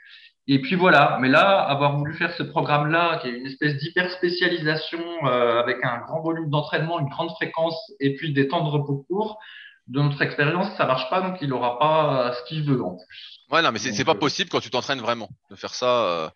[0.52, 1.20] Et puis voilà.
[1.22, 5.78] Mais là, avoir voulu faire ce programme-là, qui est une espèce d'hyper spécialisation euh, avec
[5.84, 9.38] un grand volume d'entraînement, une grande fréquence, et puis des temps de repos courts,
[9.86, 13.46] de notre expérience, ça marche pas, donc il aura pas ce qu'il veut en plus.
[13.52, 16.06] Ouais, non, mais c'est pas euh, possible quand tu t'entraînes vraiment de faire ça.
[16.06, 16.30] Euh,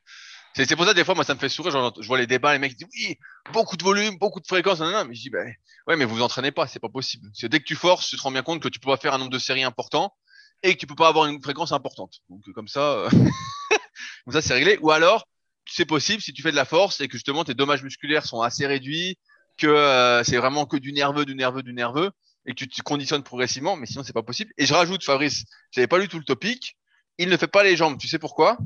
[0.55, 1.93] c'est pour ça, des fois, moi, ça me fait sourire.
[1.99, 3.17] Je vois les débats, les mecs disent oui,
[3.51, 4.79] beaucoup de volume, beaucoup de fréquence.
[4.79, 5.43] Non, non, mais je dis, bah,
[5.87, 7.29] ouais, mais vous vous entraînez pas, c'est pas possible.
[7.33, 9.13] C'est dès que tu forces, tu te rends bien compte que tu peux pas faire
[9.13, 10.13] un nombre de séries important
[10.61, 12.19] et que tu peux pas avoir une fréquence importante.
[12.29, 13.09] Donc, comme ça, euh,
[14.25, 14.77] comme ça, c'est réglé.
[14.81, 15.27] Ou alors,
[15.65, 18.41] c'est possible si tu fais de la force et que justement tes dommages musculaires sont
[18.41, 19.17] assez réduits,
[19.57, 22.11] que euh, c'est vraiment que du nerveux, du nerveux, du nerveux
[22.45, 23.75] et que tu te conditionnes progressivement.
[23.75, 24.51] Mais sinon, c'est pas possible.
[24.57, 26.77] Et je rajoute, Fabrice, j'avais pas lu tout le topic.
[27.17, 27.97] Il ne fait pas les jambes.
[27.97, 28.57] Tu sais pourquoi?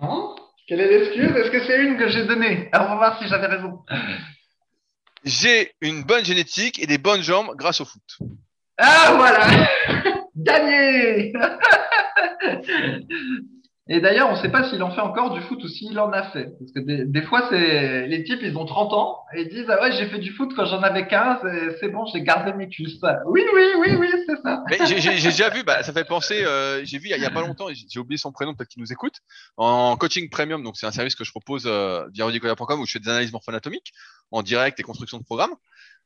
[0.00, 0.34] Non.
[0.68, 1.34] Quelle est l'excuse?
[1.34, 2.68] Est-ce que c'est une que j'ai donnée?
[2.72, 3.84] Alors, on va voir si j'avais raison.
[5.24, 8.18] J'ai une bonne génétique et des bonnes jambes grâce au foot.
[8.76, 9.46] Ah, voilà
[10.36, 11.32] Gagné
[13.90, 16.12] Et d'ailleurs, on ne sait pas s'il en fait encore du foot ou s'il en
[16.12, 16.52] a fait.
[16.58, 19.80] Parce que des, fois, c'est les types, ils ont 30 ans et ils disent Ah
[19.80, 21.38] ouais, j'ai fait du foot quand j'en avais 15,
[21.80, 23.00] c'est bon, j'ai gardé mes cuisses.
[23.26, 24.62] Oui, oui, oui, oui, c'est ça.
[24.84, 27.68] j'ai déjà vu, bah, ça fait penser, euh, j'ai vu il y, a, pas longtemps,
[27.72, 29.14] j'ai oublié son prénom, peut-être qu'il nous écoute,
[29.56, 32.92] en coaching premium, donc c'est un service que je propose euh, via rudicola.com où je
[32.92, 33.92] fais des analyses morpho-anatomiques
[34.30, 35.54] en direct et construction de programmes.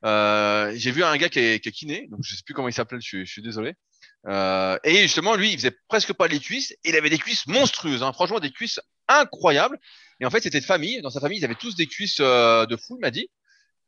[0.05, 2.69] Euh, j'ai vu un gars qui est, qui est kiné, donc je sais plus comment
[2.69, 3.75] il s'appelle, je, je suis désolé.
[4.27, 6.71] Euh, et justement, lui, il faisait presque pas les cuisses.
[6.83, 9.79] Et il avait des cuisses monstrueuses, hein, franchement, des cuisses incroyables.
[10.19, 11.01] Et en fait, c'était de famille.
[11.01, 13.29] Dans sa famille, ils avaient tous des cuisses euh, de fou, il m'a dit.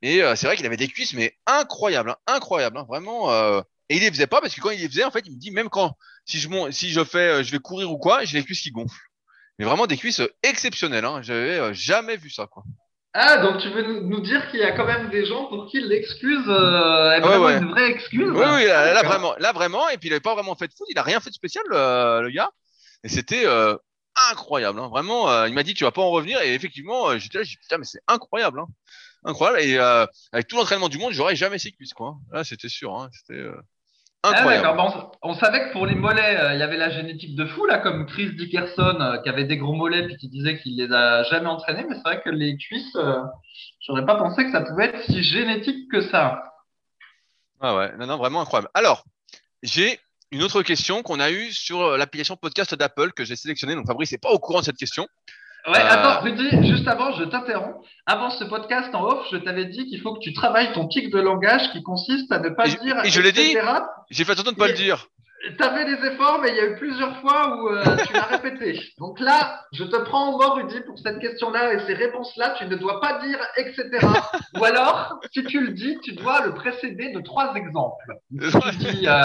[0.02, 3.32] Et euh, c'est vrai qu'il avait des cuisses, mais incroyables, hein, incroyables, hein, vraiment.
[3.32, 3.62] Euh.
[3.90, 5.40] Et il les faisait pas parce que quand il les faisait, en fait, il me
[5.40, 8.44] dit même quand si je si je fais, je vais courir ou quoi, j'ai les
[8.44, 9.12] cuisses qui gonflent.
[9.60, 11.06] Mais vraiment des cuisses exceptionnelles.
[11.06, 11.22] Hein.
[11.22, 12.64] J'avais jamais vu ça, quoi.
[13.18, 15.80] Ah, donc tu veux nous dire qu'il y a quand même des gens pour qui
[15.80, 20.10] l'excuse euh, est vraiment une vraie excuse Oui, oui, là, vraiment, là vraiment, et puis
[20.10, 22.50] il n'avait pas vraiment fait de foot, il a rien fait de spécial, le, gars,
[23.06, 23.78] et c'était euh,
[24.32, 24.90] incroyable, hein.
[24.90, 25.30] vraiment.
[25.30, 27.52] Euh, il m'a dit tu vas pas en revenir, et effectivement, euh, j'étais là, j'ai
[27.52, 28.68] dit putain, mais c'est incroyable, hein.
[29.24, 32.18] incroyable, et euh, avec tout l'entraînement du monde, j'aurais jamais ces cuisses, quoi.
[32.32, 33.10] Là, c'était sûr, hein.
[33.14, 33.44] c'était.
[34.34, 37.80] Ah, on, savait que pour les mollets, il y avait la génétique de fou, là,
[37.80, 41.48] comme Chris Dickerson, qui avait des gros mollets puis qui disait qu'il les a jamais
[41.48, 41.86] entraînés.
[41.88, 42.98] Mais c'est vrai que les cuisses,
[43.82, 46.44] j'aurais pas pensé que ça pouvait être si génétique que ça.
[47.62, 48.70] Ah ouais, non, non, vraiment incroyable.
[48.74, 49.04] Alors,
[49.64, 50.00] j'ai
[50.32, 53.76] une autre question qu'on a eue sur l'application podcast d'Apple que j'ai sélectionnée.
[53.76, 55.08] Donc Fabrice n'est pas au courant de cette question.
[55.68, 57.76] Ouais, euh, attends, Rudy, juste avant, je t'interromps.
[58.06, 61.12] Avant ce podcast en off, je t'avais dit qu'il faut que tu travailles ton tic
[61.12, 63.04] de langage qui consiste à ne pas dire.
[63.04, 63.58] Et je l'ai dit.
[64.12, 65.08] J'ai fait attention de ne pas le dire.
[65.46, 68.24] Tu avais des efforts, mais il y a eu plusieurs fois où euh, tu l'as
[68.24, 68.82] répété.
[68.98, 72.56] Donc là, je te prends en mort, Rudy, pour cette question-là et ces réponses-là.
[72.58, 73.86] Tu ne dois pas dire etc.
[74.60, 78.06] Ou alors, si tu le dis, tu dois le précéder de trois exemples.
[78.32, 79.22] tu dis, euh,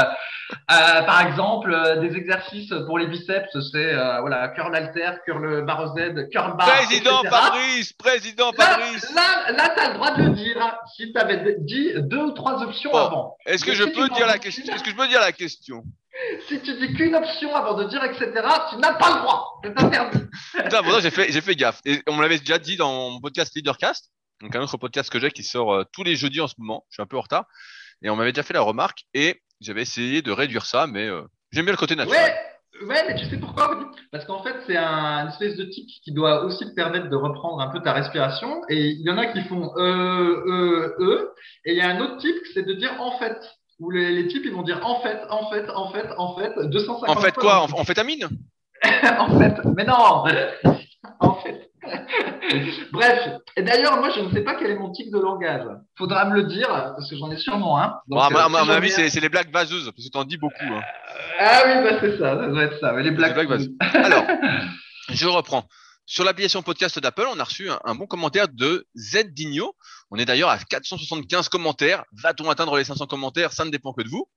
[0.70, 6.28] euh, par exemple, des exercices pour les biceps, c'est voilà, curl alter, curl barre Z,
[6.30, 6.68] curl bar.
[6.68, 9.10] Président Fabrice, président Fabrice.
[9.14, 12.32] Là, là, tu as le droit de le dire si tu avais dit deux ou
[12.32, 13.36] trois options avant.
[13.46, 15.82] Est-ce que, je peux dire la question Est-ce que je peux dire la question?
[16.48, 18.30] Si tu dis qu'une option avant de dire etc.,
[18.70, 19.60] tu n'as pas le droit.
[19.64, 21.02] C'est interdit.
[21.02, 21.80] j'ai fait, j'ai fait gaffe.
[21.84, 25.18] Et on me l'avait déjà dit dans mon podcast Leadercast, donc un autre podcast que
[25.18, 26.84] j'ai qui sort euh, tous les jeudis en ce moment.
[26.90, 27.46] Je suis un peu en retard.
[28.02, 31.22] Et on m'avait déjà fait la remarque et j'avais essayé de réduire ça, mais euh,
[31.52, 32.32] j'aime bien le côté naturel.
[32.80, 33.92] Ouais, ouais, mais tu sais pourquoi?
[34.10, 37.16] Parce qu'en fait, c'est un, une espèce de tic qui doit aussi te permettre de
[37.16, 38.62] reprendre un peu ta respiration.
[38.68, 41.34] Et il y en a qui font euh, euh, euh.
[41.64, 43.38] Et il y a un autre type, c'est de dire en fait
[43.80, 46.52] où les, les, types ils vont dire en fait, en fait, en fait, en fait,
[46.56, 48.28] 250 En fait quoi En, fait amine
[49.18, 49.94] En fait, mais non
[51.20, 51.70] En fait.
[52.92, 55.66] Bref, et d'ailleurs, moi je ne sais pas quel est mon tic de langage.
[55.96, 57.88] Faudra me le dire, parce que j'en ai sûrement un.
[58.06, 60.54] Donc, bon, à, mon avis, c'est les blagues vaseuses, parce que tu en dis beaucoup.
[60.62, 60.82] Hein.
[61.38, 62.92] Ah oui, bah, c'est ça, ça doit être ça.
[63.00, 63.70] les blagues, les blagues vaseuses.
[63.94, 64.24] Alors,
[65.08, 65.64] je reprends.
[66.10, 69.76] Sur l'application podcast d'Apple, on a reçu un, bon commentaire de Z Digno.
[70.10, 72.04] On est d'ailleurs à 475 commentaires.
[72.10, 73.52] Va-t-on atteindre les 500 commentaires?
[73.52, 74.28] Ça ne dépend que de vous.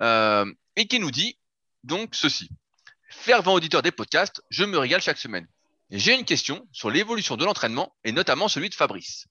[0.00, 1.38] Euh, et qui nous dit
[1.84, 2.50] donc ceci.
[3.08, 5.46] Fervent auditeur des podcasts, je me régale chaque semaine.
[5.90, 9.28] J'ai une question sur l'évolution de l'entraînement et notamment celui de Fabrice.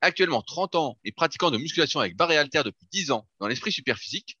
[0.00, 3.72] Actuellement 30 ans et pratiquant de musculation avec barre et depuis 10 ans dans l'esprit
[3.72, 4.38] super physique,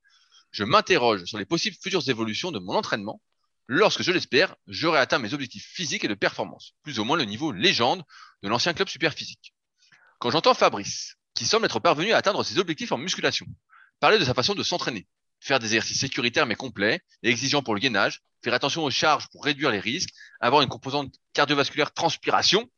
[0.52, 3.20] je m'interroge sur les possibles futures évolutions de mon entraînement
[3.68, 7.24] lorsque, je l'espère, j'aurai atteint mes objectifs physiques et de performance, plus ou moins le
[7.24, 8.02] niveau légende
[8.42, 9.54] de l'ancien club super physique.
[10.18, 13.46] Quand j'entends Fabrice, qui semble être parvenu à atteindre ses objectifs en musculation,
[14.00, 15.06] parler de sa façon de s'entraîner,
[15.40, 19.28] faire des exercices sécuritaires mais complets et exigeants pour le gainage, faire attention aux charges
[19.28, 20.10] pour réduire les risques,
[20.40, 22.68] avoir une composante cardiovasculaire transpiration,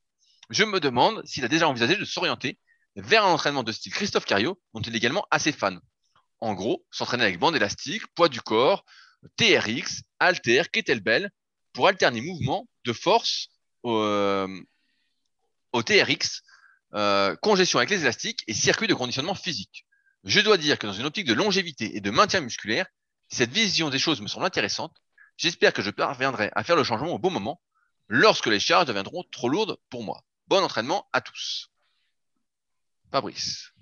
[0.50, 2.58] je me demande s'il a déjà envisagé de s'orienter
[2.96, 5.80] vers un entraînement de style Christophe Cario, dont il est également assez fan.
[6.40, 8.84] En gros, s'entraîner avec bande élastique, poids du corps,
[9.36, 11.30] TRX, Alter, Kettlebell,
[11.72, 13.48] pour alterner mouvement de force
[13.82, 14.62] au, euh,
[15.72, 16.42] TRX,
[16.94, 19.84] euh, congestion avec les élastiques et circuit de conditionnement physique.
[20.24, 22.86] Je dois dire que dans une optique de longévité et de maintien musculaire,
[23.28, 24.94] cette vision des choses me semble intéressante.
[25.36, 27.60] J'espère que je parviendrai à faire le changement au bon moment,
[28.08, 30.22] lorsque les charges deviendront trop lourdes pour moi.
[30.46, 31.70] Bon entraînement à tous.
[33.10, 33.72] Fabrice.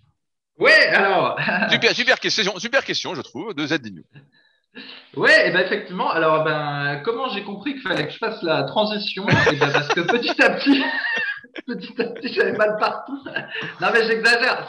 [0.59, 1.39] Oui, alors.
[1.71, 3.79] super, super question, super question, je trouve, de Z
[5.17, 6.11] Ouais, et ben effectivement.
[6.11, 10.01] Alors, ben, comment j'ai compris qu'il fallait que je fasse la transition ben Parce que
[10.01, 10.83] petit à petit,
[11.67, 13.19] petit à petit, j'avais mal partout.
[13.81, 14.67] Non, mais j'exagère.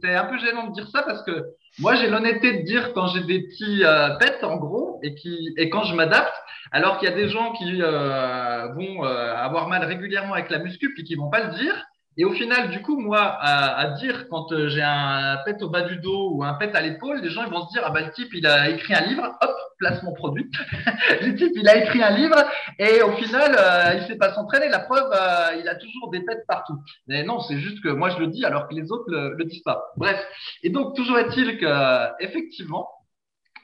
[0.00, 1.44] C'est un peu gênant de dire ça parce que
[1.78, 5.54] moi, j'ai l'honnêteté de dire quand j'ai des petits euh, pets, en gros, et, qui,
[5.56, 6.34] et quand je m'adapte,
[6.70, 10.58] alors qu'il y a des gens qui euh, vont euh, avoir mal régulièrement avec la
[10.58, 11.74] muscu puis qui vont pas le dire.
[12.18, 15.70] Et au final, du coup, moi, à, à dire quand euh, j'ai un pet au
[15.70, 17.90] bas du dos ou un pet à l'épaule, les gens ils vont se dire ah
[17.90, 20.50] bah le type il a écrit un livre, hop, place mon produit.
[21.22, 22.36] le type il a écrit un livre
[22.78, 24.68] et au final euh, il sait pas s'entraîner.
[24.68, 26.76] La preuve, euh, il a toujours des pets partout.
[27.06, 29.44] Mais non, c'est juste que moi je le dis alors que les autres le, le
[29.46, 29.82] disent pas.
[29.96, 30.22] Bref.
[30.62, 32.90] Et donc toujours est-il que effectivement,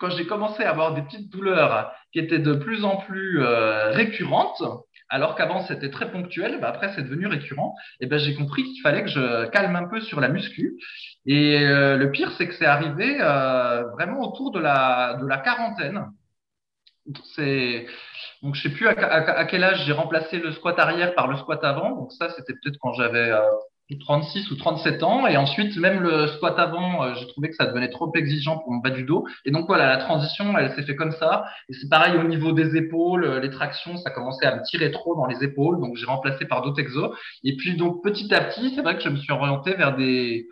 [0.00, 4.62] quand j'ai commencé à avoir des petites douleurs qui étaient de plus en plus récurrentes,
[5.08, 8.80] alors qu'avant c'était très ponctuel, bah après c'est devenu récurrent, et ben j'ai compris qu'il
[8.82, 10.78] fallait que je calme un peu sur la muscu.
[11.26, 15.38] Et euh, le pire, c'est que c'est arrivé euh, vraiment autour de la, de la
[15.38, 16.06] quarantaine.
[17.34, 17.86] C'est
[18.42, 21.62] donc je sais plus à, quel âge j'ai remplacé le squat arrière par le squat
[21.64, 21.90] avant.
[21.96, 23.40] Donc ça c'était peut-être quand j'avais euh,
[23.96, 25.26] 36 ou 37 ans.
[25.26, 28.72] Et ensuite, même le squat avant, euh, j'ai trouvé que ça devenait trop exigeant pour
[28.72, 29.26] mon bas du dos.
[29.44, 31.44] Et donc voilà, la transition, elle s'est fait comme ça.
[31.68, 34.90] Et c'est pareil au niveau des épaules, euh, les tractions, ça commençait à me tirer
[34.90, 35.80] trop dans les épaules.
[35.80, 37.16] Donc j'ai remplacé par d'autres exos.
[37.44, 40.46] Et puis donc petit à petit, c'est vrai que je me suis orienté vers des,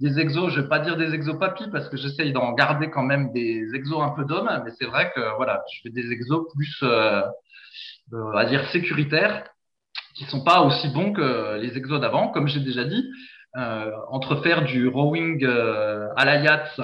[0.00, 3.04] des exos, je vais pas dire des exos papy parce que j'essaye d'en garder quand
[3.04, 6.44] même des exos un peu d'homme, mais c'est vrai que voilà, je fais des exos
[6.52, 7.22] plus, euh,
[8.12, 9.44] euh va dire sécuritaires
[10.14, 13.04] qui sont pas aussi bons que les exos d'avant, comme j'ai déjà dit.
[13.56, 16.80] Euh, entre faire du rowing euh, à la yacht,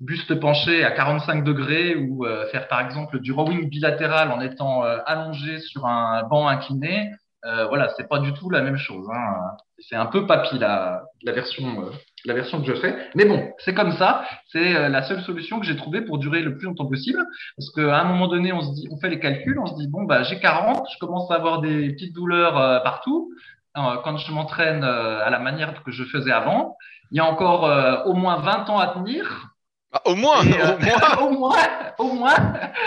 [0.00, 4.84] buste penché à 45 degrés, ou euh, faire par exemple du rowing bilatéral en étant
[4.84, 7.10] euh, allongé sur un banc incliné,
[7.44, 9.06] euh, voilà, c'est pas du tout la même chose.
[9.14, 9.34] Hein.
[9.78, 11.90] C'est un peu papy la, la version, euh,
[12.24, 12.96] la version que je fais.
[13.14, 14.24] Mais bon, c'est comme ça.
[14.48, 17.24] C'est euh, la seule solution que j'ai trouvée pour durer le plus longtemps possible.
[17.56, 19.86] Parce qu'à un moment donné, on se dit, on fait les calculs, on se dit
[19.88, 23.30] bon bah j'ai 40, je commence à avoir des petites douleurs euh, partout.
[23.74, 26.76] quand je m'entraîne à la manière que je faisais avant,
[27.12, 27.62] il y a encore
[28.06, 29.48] au moins 20 ans à tenir.
[29.92, 31.56] Ah, au moins, Et, euh, au moins, au moins,
[31.98, 32.34] au moins.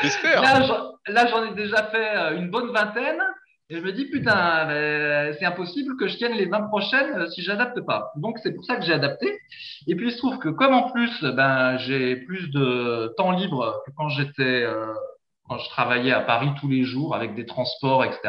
[0.03, 0.41] j'espère.
[1.07, 3.19] Là, j'en- ai déjà fait euh, une bonne vingtaine.
[3.71, 7.29] Et je me dis, putain, euh, c'est impossible que je tienne les 20 prochaines euh,
[7.29, 8.11] si j'adapte pas.
[8.17, 9.39] Donc, c'est pour ça que j'ai adapté.
[9.87, 13.81] Et puis, il se trouve que comme en plus, ben, j'ai plus de temps libre
[13.85, 14.93] que quand j'étais, euh,
[15.47, 18.19] quand je travaillais à Paris tous les jours avec des transports, etc.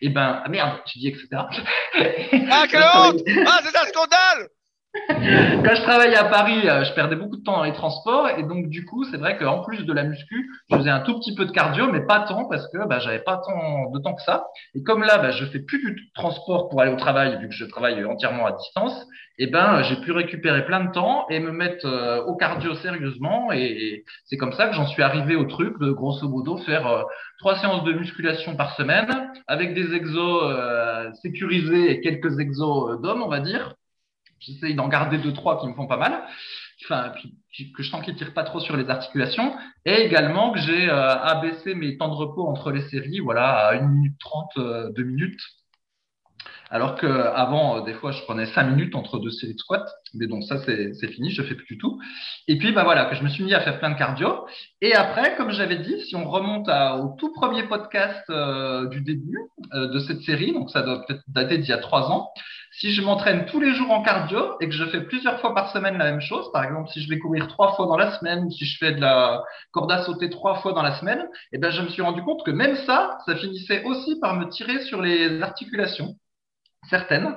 [0.00, 1.28] Et ben, ah merde, tu dis etc.
[1.32, 4.48] Ah, quelle honte Ah, c'est un scandale
[5.08, 8.42] quand je travaillais à Paris, euh, je perdais beaucoup de temps dans les transports et
[8.42, 11.34] donc du coup, c'est vrai qu'en plus de la muscu, je faisais un tout petit
[11.34, 14.22] peu de cardio, mais pas tant parce que bah, j'avais pas tant de temps que
[14.22, 14.46] ça.
[14.74, 17.54] Et comme là, bah, je fais plus du transport pour aller au travail vu que
[17.54, 19.06] je travaille entièrement à distance,
[19.38, 23.52] et ben j'ai pu récupérer plein de temps et me mettre euh, au cardio sérieusement.
[23.52, 27.02] Et, c'est comme ça que j'en suis arrivé au truc de grosso modo faire euh,
[27.38, 29.08] trois séances de musculation par semaine
[29.46, 33.74] avec des exos euh, sécurisés et quelques exos euh, d'hommes, on va dire.
[34.40, 36.22] J'essaye d'en garder deux, trois qui me font pas mal.
[36.84, 37.12] Enfin,
[37.74, 39.54] que je sens qu'ils tirent pas trop sur les articulations.
[39.84, 43.74] Et également que j'ai euh, abaissé mes temps de repos entre les séries, voilà, à
[43.76, 45.40] 1 minute 30, euh, 2 minutes.
[46.70, 49.86] Alors que avant, euh, des fois, je prenais 5 minutes entre deux séries de squats.
[50.14, 52.00] Mais donc ça, c'est fini, je fais plus du tout.
[52.48, 54.46] Et puis, bah voilà, que je me suis mis à faire plein de cardio.
[54.80, 59.38] Et après, comme j'avais dit, si on remonte au tout premier podcast euh, du début
[59.74, 62.30] euh, de cette série, donc ça doit peut-être dater d'il y a trois ans,
[62.78, 65.72] si je m'entraîne tous les jours en cardio et que je fais plusieurs fois par
[65.72, 68.50] semaine la même chose, par exemple si je vais courir trois fois dans la semaine
[68.50, 71.70] si je fais de la corde à sauter trois fois dans la semaine, eh ben
[71.70, 75.00] je me suis rendu compte que même ça, ça finissait aussi par me tirer sur
[75.00, 76.16] les articulations.
[76.88, 77.34] Certaines.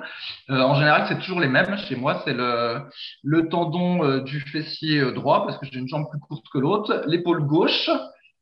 [0.50, 1.76] Euh, en général, c'est toujours les mêmes.
[1.88, 2.82] Chez moi, c'est le,
[3.24, 6.58] le tendon euh, du fessier euh, droit parce que j'ai une jambe plus courte que
[6.58, 7.90] l'autre, l'épaule gauche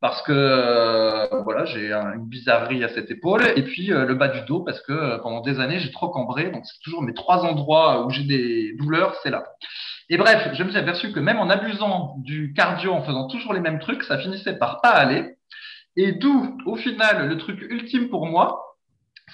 [0.01, 4.15] parce que euh, voilà, j'ai un- une bizarrerie à cette épaule, et puis euh, le
[4.15, 7.03] bas du dos parce que euh, pendant des années j'ai trop cambré, donc c'est toujours
[7.03, 9.45] mes trois endroits où j'ai des douleurs, c'est là.
[10.11, 13.53] Et bref, je me suis aperçu que même en abusant du cardio, en faisant toujours
[13.55, 15.37] les mêmes trucs, ça finissait par pas aller.
[15.97, 18.68] Et d'où, au final, le truc ultime pour moi,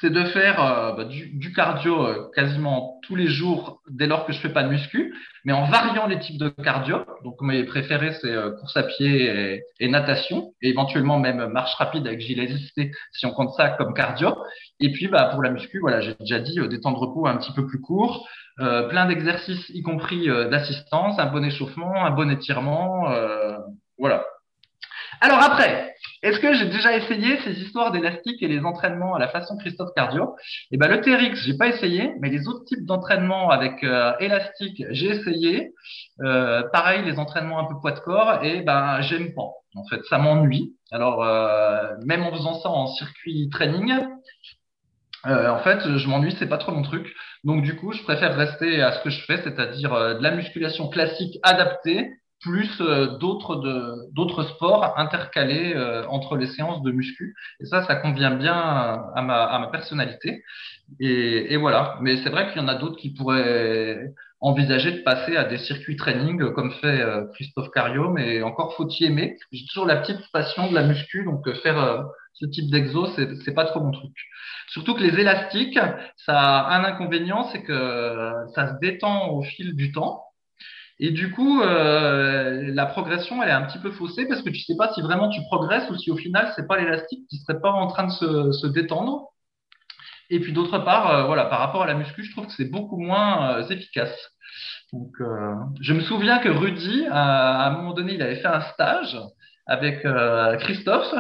[0.01, 4.27] c'est de faire euh, bah, du, du cardio euh, quasiment tous les jours dès lors
[4.27, 5.15] que je fais pas de muscu,
[5.45, 7.05] mais en variant les types de cardio.
[7.23, 11.75] Donc mes préférés c'est euh, course à pied et, et natation, et éventuellement même marche
[11.75, 14.37] rapide avec gilet assisté si on compte ça comme cardio.
[14.81, 17.37] Et puis bah pour la muscu, voilà, j'ai déjà dit des temps de repos un
[17.37, 18.27] petit peu plus courts,
[18.61, 23.09] euh, plein d'exercices y compris d'assistance, un bon échauffement, un bon étirement,
[23.99, 24.25] voilà.
[25.21, 25.94] Alors après,
[26.25, 29.91] est-ce que j'ai déjà essayé ces histoires d'élastique et les entraînements à la façon Christophe
[29.95, 30.35] Cardio?
[30.73, 34.83] Eh ben le TRX, j'ai pas essayé, mais les autres types d'entraînements avec euh, élastique,
[34.89, 35.75] j'ai essayé.
[36.23, 39.51] Euh, pareil, les entraînements un peu poids de corps, et ben j'aime pas.
[39.75, 40.75] En fait, ça m'ennuie.
[40.91, 43.93] Alors euh, même en faisant ça en circuit training,
[45.27, 47.07] euh, en fait, je m'ennuie, c'est pas trop mon truc.
[47.45, 50.89] Donc du coup, je préfère rester à ce que je fais, c'est-à-dire de la musculation
[50.89, 52.11] classique adaptée
[52.45, 53.57] plus euh, d'autres
[54.13, 57.35] d'autres sports intercalés euh, entre les séances de muscu.
[57.61, 60.45] Et ça, ça convient bien à ma à ma personnalité.
[61.01, 61.97] Et, et voilà.
[62.03, 65.57] Mais c'est vrai qu'il y en a d'autres qui pourraient envisager de passer à des
[65.59, 67.03] circuits training euh, comme fait
[67.35, 69.39] Christophe Cario, mais encore faut-il aimer.
[69.53, 73.07] J'ai toujours la petite passion de la muscu, donc faire ce type d'exo,
[73.45, 74.13] c'est pas trop mon truc.
[74.69, 75.79] Surtout que les élastiques,
[76.17, 80.25] ça a un inconvénient, c'est que ça se détend au fil du temps.
[81.01, 84.61] Et du coup, euh, la progression, elle est un petit peu faussée parce que tu
[84.61, 87.61] sais pas si vraiment tu progresses ou si au final, c'est pas l'élastique qui serait
[87.61, 89.35] pas en train de se, se détendre.
[90.31, 92.71] Et puis d'autre part, euh, voilà, par rapport à la muscu, je trouve que c'est
[92.71, 94.15] beaucoup moins euh, efficace.
[94.93, 98.61] Donc, euh, je me souviens que Rudy, à, un moment donné, il avait fait un
[98.61, 99.19] stage
[99.67, 100.07] avec
[100.61, 101.15] Christophe,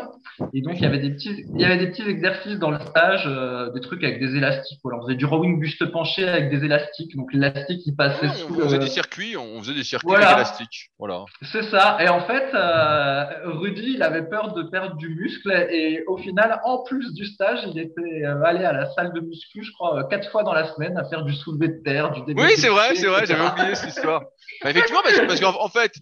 [0.53, 2.79] et donc il y avait des petits, il y avait des petits exercices dans le
[2.81, 4.81] stage, euh, des trucs avec des élastiques.
[4.83, 8.35] Voilà, on faisait du rowing buste penché avec des élastiques, donc l'élastique il passait Ouais,
[8.35, 10.27] sous on le- faisait des circuits, on faisait des circuits Voilà.
[10.31, 10.91] avec élastique.
[10.99, 11.25] Voilà.
[11.53, 11.99] C'est ça.
[12.01, 15.51] Et en fait, euh, Rudy, il avait peur de perdre du muscle.
[15.71, 19.21] Et au final, en plus du stage, il était euh, allé à la salle de
[19.21, 22.21] muscu, je crois, quatre fois dans la semaine à faire du soulevé de terre, du
[22.23, 24.23] développé Oui, c'est vrai, c'est vrai, j'avais oublié cette histoire.
[24.63, 25.93] Bah, effectivement, parce, parce qu'en en fait,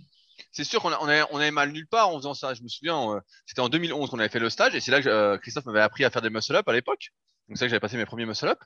[0.52, 2.54] c'est sûr qu'on avait, on mal nulle part en faisant ça.
[2.54, 5.02] Je me souviens, euh, c'était en 2011 qu'on avait fait le stage et c'est là
[5.02, 7.10] que euh, Christophe m'avait appris à faire des muscle-up à l'époque.
[7.48, 8.58] Donc c'est là que j'avais passé mes premiers muscle-up.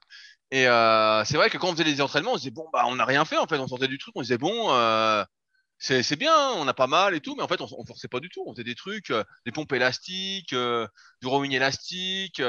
[0.50, 2.84] Et euh, c'est vrai que quand on faisait les entraînements, on se disait bon bah
[2.86, 3.58] on n'a rien fait en fait.
[3.58, 5.24] On sortait du truc, on se disait bon euh,
[5.78, 8.28] c'est bien, on a pas mal et tout, mais en fait on, forçait pas du
[8.28, 8.42] tout.
[8.46, 12.40] On faisait des trucs, euh, des pompes élastiques, du rowing élastique.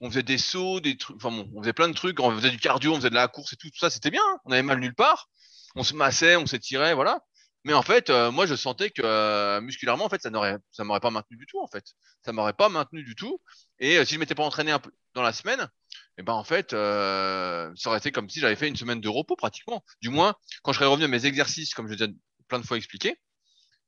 [0.00, 2.50] on faisait des sauts, des trucs, enfin bon, on faisait plein de trucs, on faisait
[2.50, 4.22] du cardio, on faisait de la course et tout, tout ça, c'était bien.
[4.44, 5.28] On avait mal nulle part.
[5.76, 7.20] On se massait, on s'étirait, voilà.
[7.64, 10.84] Mais en fait, euh, moi, je sentais que euh, musculairement, en fait, ça n'aurait, ça
[10.84, 11.94] m'aurait pas maintenu du tout, en fait.
[12.22, 13.40] Ça m'aurait pas maintenu du tout.
[13.78, 15.66] Et euh, si je m'étais pas entraîné un peu dans la semaine,
[16.18, 19.36] eh ben en fait, ça aurait été comme si j'avais fait une semaine de repos
[19.36, 19.82] pratiquement.
[20.02, 22.12] Du moins, quand je serais revenu à mes exercices, comme je l'ai déjà
[22.48, 23.16] plein de fois expliqué,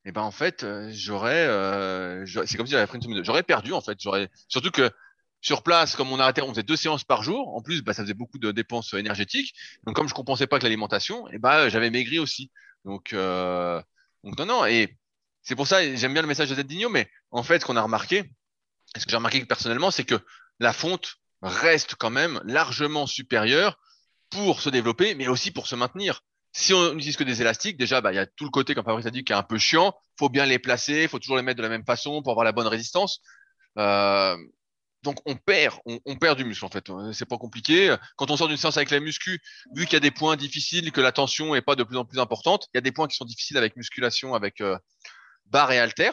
[0.05, 1.47] eh ben en fait, j'aurais,
[2.47, 3.19] c'est comme si j'avais pris une semaine.
[3.19, 3.25] De...
[3.25, 3.99] J'aurais perdu en fait.
[4.01, 4.91] J'aurais, surtout que
[5.41, 7.55] sur place, comme on arrêtait, on faisait deux séances par jour.
[7.57, 9.55] En plus, bah, ça faisait beaucoup de dépenses énergétiques.
[9.85, 12.51] Donc, comme je compensais pas avec l'alimentation, eh ben, j'avais maigri aussi.
[12.87, 13.83] Donc, euh,
[14.23, 14.65] non, non.
[14.65, 14.97] Et
[15.43, 17.83] c'est pour ça, j'aime bien le message de Zedinho, mais en fait, ce qu'on a
[17.83, 18.31] remarqué,
[18.97, 20.19] ce que j'ai remarqué personnellement, c'est que
[20.61, 23.79] la fonte reste quand même largement supérieure
[24.31, 26.23] pour se développer, mais aussi pour se maintenir.
[26.53, 28.85] Si on n'utilise que des élastiques, déjà, bah, il y a tout le côté, comme
[28.85, 29.93] Fabrice a dit, qui est un peu chiant.
[30.19, 32.53] Faut bien les placer, faut toujours les mettre de la même façon pour avoir la
[32.53, 33.21] bonne résistance.
[33.79, 34.37] Euh,
[35.07, 36.85] donc on perd, on, perd du muscle en fait.
[37.13, 37.95] C'est pas compliqué.
[38.17, 39.41] Quand on sort d'une séance avec la muscu,
[39.73, 42.05] vu qu'il y a des points difficiles, que la tension est pas de plus en
[42.05, 44.77] plus importante, il y a des points qui sont difficiles avec musculation, avec euh,
[45.47, 46.11] barre et halter.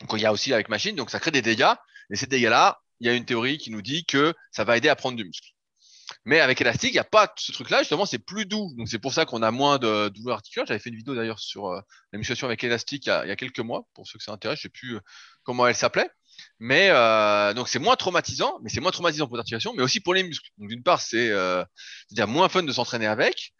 [0.00, 1.72] Donc il y a aussi avec machine, donc ça crée des dégâts.
[2.10, 4.88] Et ces dégâts-là, il y a une théorie qui nous dit que ça va aider
[4.88, 5.50] à prendre du muscle.
[6.24, 7.78] Mais avec élastique, il n'y a pas ce truc-là.
[7.78, 8.72] Justement, c'est plus doux.
[8.76, 10.66] Donc c'est pour ça qu'on a moins de douleurs articulaires.
[10.66, 11.80] J'avais fait une vidéo d'ailleurs sur euh,
[12.12, 14.58] la musculation avec élastique il y, a, quelques mois, pour ceux que ça intéresse.
[14.58, 15.00] Je sais plus euh,
[15.44, 16.10] comment elle s'appelait.
[16.58, 20.14] Mais euh, donc c'est moins traumatisant, mais c'est moins traumatisant pour l'articulation, mais aussi pour
[20.14, 20.48] les muscles.
[20.58, 21.64] Donc d'une part, c'est euh,
[22.10, 23.52] dire moins fun de s'entraîner avec,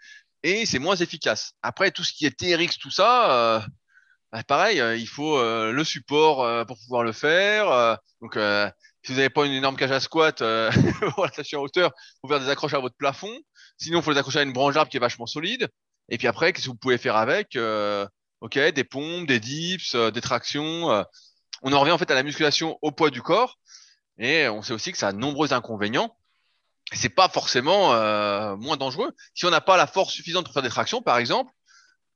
[0.42, 1.52] et c'est moins efficace.
[1.62, 3.60] Après, tout ce qui est TRX, tout ça, euh,
[4.32, 7.98] bah, pareil, euh, il faut euh, le support pour pouvoir le faire.
[8.20, 8.36] donc
[9.02, 10.38] si vous n'avez pas une énorme cage à squat
[11.14, 13.34] pour l'attacher en hauteur, faut faire des accroches à votre plafond.
[13.78, 15.68] Sinon, il faut les accrocher à une branche d'arbre qui est vachement solide.
[16.08, 17.58] Et puis après, qu'est-ce que vous pouvez faire avec
[18.40, 21.04] Ok, des pompes, des dips, des tractions
[21.62, 23.58] on en revient en fait à la musculation au poids du corps.
[24.18, 26.16] Et on sait aussi que ça a de nombreux inconvénients.
[26.92, 29.12] C'est pas forcément euh, moins dangereux.
[29.34, 31.52] Si on n'a pas la force suffisante pour faire des tractions, par exemple,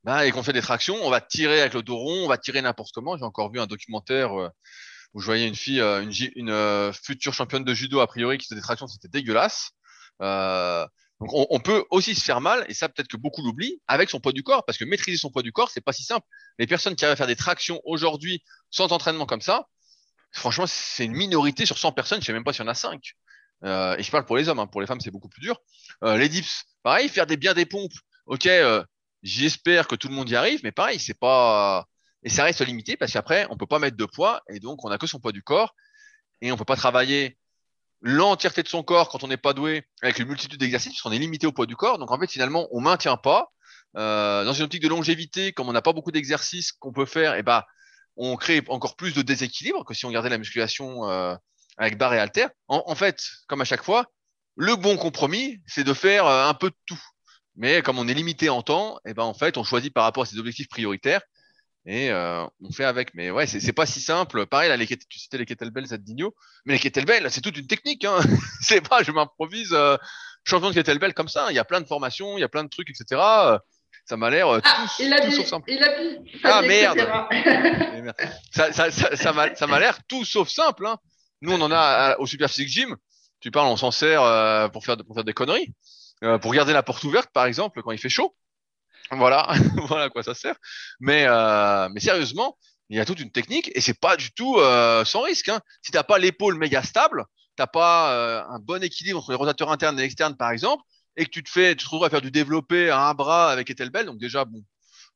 [0.03, 2.37] bah, et qu'on fait des tractions, on va tirer avec le dos rond, on va
[2.37, 3.17] tirer n'importe comment.
[3.17, 4.49] J'ai encore vu un documentaire euh,
[5.15, 8.47] où je voyais une fille, euh, une, une future championne de judo a priori qui
[8.47, 9.71] faisait des tractions, c'était dégueulasse.
[11.21, 14.19] Donc on, peut aussi se faire mal, et ça peut-être que beaucoup l'oublient, avec son
[14.21, 16.27] poids du corps, parce que maîtriser son poids du corps, c'est pas si simple.
[16.59, 19.67] Les personnes qui arrivent à faire des tractions aujourd'hui sans entraînement comme ça,
[20.33, 22.75] franchement, c'est une minorité sur 100 personnes, je sais même pas s'il y en a
[22.75, 23.15] 5.
[23.65, 24.67] Euh, et je parle pour les hommes, hein.
[24.67, 25.61] pour les femmes c'est beaucoup plus dur.
[26.03, 27.95] Euh, les dips, pareil, faire des bien des pompes,
[28.27, 28.85] ok, euh,
[29.23, 31.87] j'espère que tout le monde y arrive, mais pareil, c'est pas...
[32.25, 34.91] Et ça reste limité parce qu'après, on peut pas mettre de poids, et donc on
[34.91, 35.75] a que son poids du corps,
[36.41, 37.39] et on peut pas travailler
[38.01, 41.19] l'entièreté de son corps quand on n'est pas doué avec une multitude d'exercices, puisqu'on est
[41.19, 41.99] limité au poids du corps.
[41.99, 43.51] Donc en fait, finalement, on maintient pas.
[43.97, 47.37] Euh, dans une optique de longévité, comme on n'a pas beaucoup d'exercices qu'on peut faire,
[47.37, 47.63] eh ben,
[48.17, 51.37] on crée encore plus de déséquilibre que si on gardait la musculation euh,
[51.77, 52.47] avec barre et halter.
[52.69, 54.07] En, fait, comme à chaque fois,
[54.57, 57.01] le bon compromis, c'est de faire euh, un peu de tout.
[57.57, 60.25] Mais comme on est limité en temps, eh ben en fait, on choisit par rapport
[60.25, 61.23] à ses objectifs prioritaires
[61.87, 63.15] et euh, on fait avec.
[63.15, 64.47] Mais ouais, c'est pas si simple.
[64.47, 67.67] Pareil, là, les, tu citais les kettlebells à Digno, mais les kettlebells, c'est toute une
[67.67, 68.05] technique.
[68.05, 68.21] Hein.
[68.63, 69.97] c'est pas, je m'improvise euh,
[70.45, 71.49] champion de kettlebell comme ça.
[71.51, 73.21] Il y a plein de formations, il y a plein de trucs, etc.
[74.07, 75.71] Ça m'a l'air euh, ah, tout, tout sauf simple.
[75.71, 76.19] Il a dit.
[76.43, 77.07] Ah merde.
[78.51, 79.17] ça ça, ça,
[79.55, 80.87] ça m'a l'air tout sauf simple.
[80.87, 80.97] Hein.
[81.43, 82.97] Nous, on en a au Super Physique Gym.
[83.41, 84.23] Tu parles, on s'en sert
[84.73, 85.75] pour faire pour faire des conneries,
[86.41, 88.35] pour garder la porte ouverte, par exemple, quand il fait chaud.
[89.11, 89.49] Voilà,
[89.89, 90.57] voilà à quoi ça sert.
[91.01, 92.57] Mais, euh, mais sérieusement,
[92.89, 95.49] il y a toute une technique et c'est pas du tout euh, sans risque.
[95.49, 95.61] Hein.
[95.83, 97.25] Si t'as pas l'épaule méga stable,
[97.57, 100.83] t'as pas euh, un bon équilibre entre les rotateurs internes et externes par exemple,
[101.17, 104.07] et que tu te fais, tu à faire du développé à un bras avec kettlebell,
[104.07, 104.65] donc déjà bon,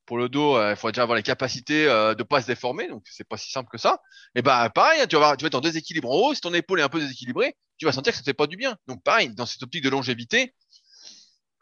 [0.05, 3.27] pour le dos, il faut déjà avoir les capacités de pas se déformer, donc c'est
[3.27, 3.99] pas si simple que ça.
[4.33, 6.33] Et bah pareil, hein, tu vas, tu vas être en déséquilibre en haut.
[6.33, 8.47] Si ton épaule est un peu déséquilibrée, tu vas sentir que ça te fait pas
[8.47, 8.75] du bien.
[8.87, 10.55] Donc pareil, dans cette optique de longévité,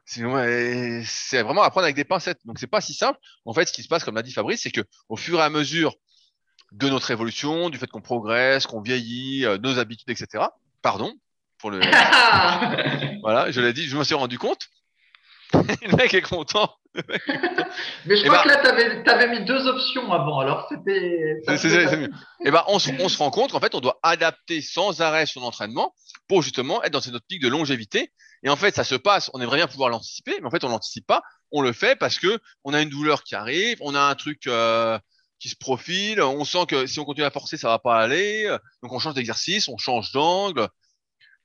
[0.08, 2.40] c'est vraiment apprendre avec des pincettes.
[2.46, 3.20] Donc c'est pas si simple.
[3.46, 5.44] En fait, ce qui se passe, comme l'a dit Fabrice, c'est que au fur et
[5.44, 5.96] à mesure
[6.72, 10.46] de notre évolution, du fait qu'on progresse, qu'on vieillit, euh, nos habitudes, etc.
[10.82, 11.14] Pardon
[11.60, 11.80] pour le.
[13.22, 14.68] voilà, je l'ai dit, je me suis rendu compte.
[15.54, 16.74] le mec est content.
[18.06, 21.38] Mais je crois bah que là, tu avais, mis deux options avant, alors c'était.
[21.58, 22.10] C'est mieux.
[22.44, 25.42] Et ben, on, on, se rend compte qu'en fait, on doit adapter sans arrêt son
[25.44, 25.94] entraînement
[26.28, 28.12] pour justement être dans cette optique de longévité
[28.44, 30.70] et en fait, ça se passe, on aimerait bien pouvoir l'anticiper, mais en fait, on
[30.70, 31.22] l'anticipe pas.
[31.52, 34.48] On le fait parce que on a une douleur qui arrive, on a un truc
[34.48, 35.00] euh,
[35.40, 38.56] qui se profile, on sent que si on continue à forcer, ça va pas aller.
[38.84, 40.68] Donc, on change d'exercice, on change d'angle.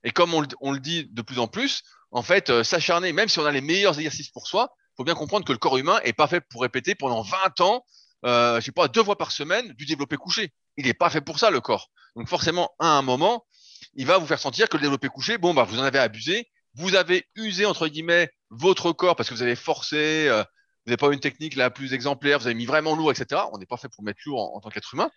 [0.05, 3.29] Et comme on, on, le dit de plus en plus, en fait, euh, s'acharner, même
[3.29, 6.01] si on a les meilleurs exercices pour soi, faut bien comprendre que le corps humain
[6.05, 7.85] est pas fait pour répéter pendant 20 ans,
[8.25, 10.53] euh, je sais pas, deux fois par semaine du développé couché.
[10.77, 11.89] Il est pas fait pour ça, le corps.
[12.17, 13.47] Donc, forcément, à un moment,
[13.95, 16.49] il va vous faire sentir que le développé couché, bon, bah, vous en avez abusé,
[16.75, 20.43] vous avez usé, entre guillemets, votre corps parce que vous avez forcé, euh,
[20.85, 23.43] vous n'avez pas une technique la plus exemplaire, vous avez mis vraiment lourd, etc.
[23.53, 25.11] On n'est pas fait pour mettre lourd en, tant qu'être humain.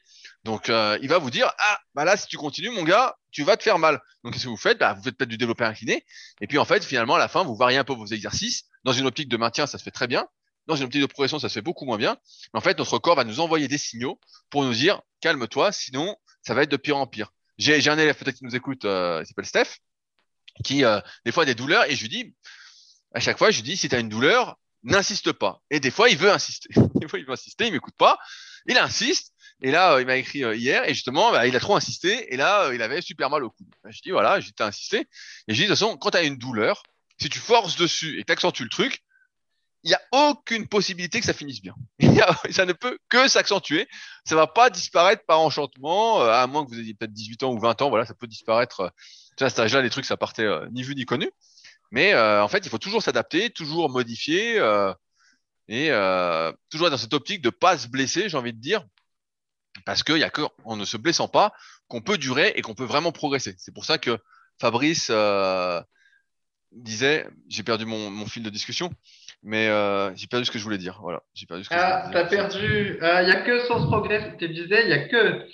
[0.43, 3.43] Donc, euh, il va vous dire, ah, bah là, si tu continues, mon gars, tu
[3.43, 3.99] vas te faire mal.
[4.23, 4.77] Donc, qu'est-ce que vous faites?
[4.77, 6.05] Bah, Vous faites peut-être du développé incliné.
[6.39, 8.65] Et puis, en fait, finalement, à la fin, vous variez un peu vos exercices.
[8.83, 10.27] Dans une optique de maintien, ça se fait très bien.
[10.67, 12.17] Dans une optique de progression, ça se fait beaucoup moins bien.
[12.53, 14.19] Mais en fait, notre corps va nous envoyer des signaux
[14.51, 17.31] pour nous dire, calme-toi, sinon, ça va être de pire en pire.
[17.57, 19.79] J'ai un élève peut-être qui nous écoute, euh, il s'appelle Steph,
[20.63, 22.35] qui, euh, des fois, des douleurs, et je lui dis,
[23.13, 25.61] à chaque fois, je lui dis, si tu as une douleur, n'insiste pas.
[25.69, 26.69] Et des fois, il veut insister.
[26.95, 28.17] des fois, il veut insister, il m'écoute pas.
[28.67, 29.33] Il insiste.
[29.61, 32.33] Et là, euh, il m'a écrit euh, hier, et justement, bah, il a trop insisté,
[32.33, 33.63] et là, euh, il avait super mal au cou.
[33.85, 35.07] Je dis, voilà, j'ai insisté.
[35.47, 36.83] Et je dis, de toute façon, quand tu as une douleur,
[37.19, 39.01] si tu forces dessus et que tu accentues le truc,
[39.83, 41.75] il n'y a aucune possibilité que ça finisse bien.
[42.49, 43.87] ça ne peut que s'accentuer.
[44.25, 47.59] Ça va pas disparaître par enchantement, à moins que vous ayez peut-être 18 ans ou
[47.59, 48.91] 20 ans, voilà, ça peut disparaître.
[49.39, 51.29] À cet âge-là, les trucs, ça partait ni vu ni connu.
[51.91, 54.93] Mais euh, en fait, il faut toujours s'adapter, toujours modifier euh,
[55.67, 58.83] et euh, toujours dans cette optique de pas se blesser, j'ai envie de dire,
[59.85, 61.53] parce qu'il y a que en ne se blessant pas
[61.87, 63.55] qu'on peut durer et qu'on peut vraiment progresser.
[63.57, 64.17] C'est pour ça que
[64.59, 65.11] Fabrice
[66.71, 68.91] disait, j'ai perdu mon, fil de discussion,
[69.43, 69.67] mais
[70.15, 70.99] j'ai perdu ce que je voulais dire.
[71.01, 72.97] Voilà, j'ai perdu ce que ah, t'as perdu.
[73.01, 74.35] Il n'y a que sans progrès.
[74.37, 75.45] Tu disais, il n'y a que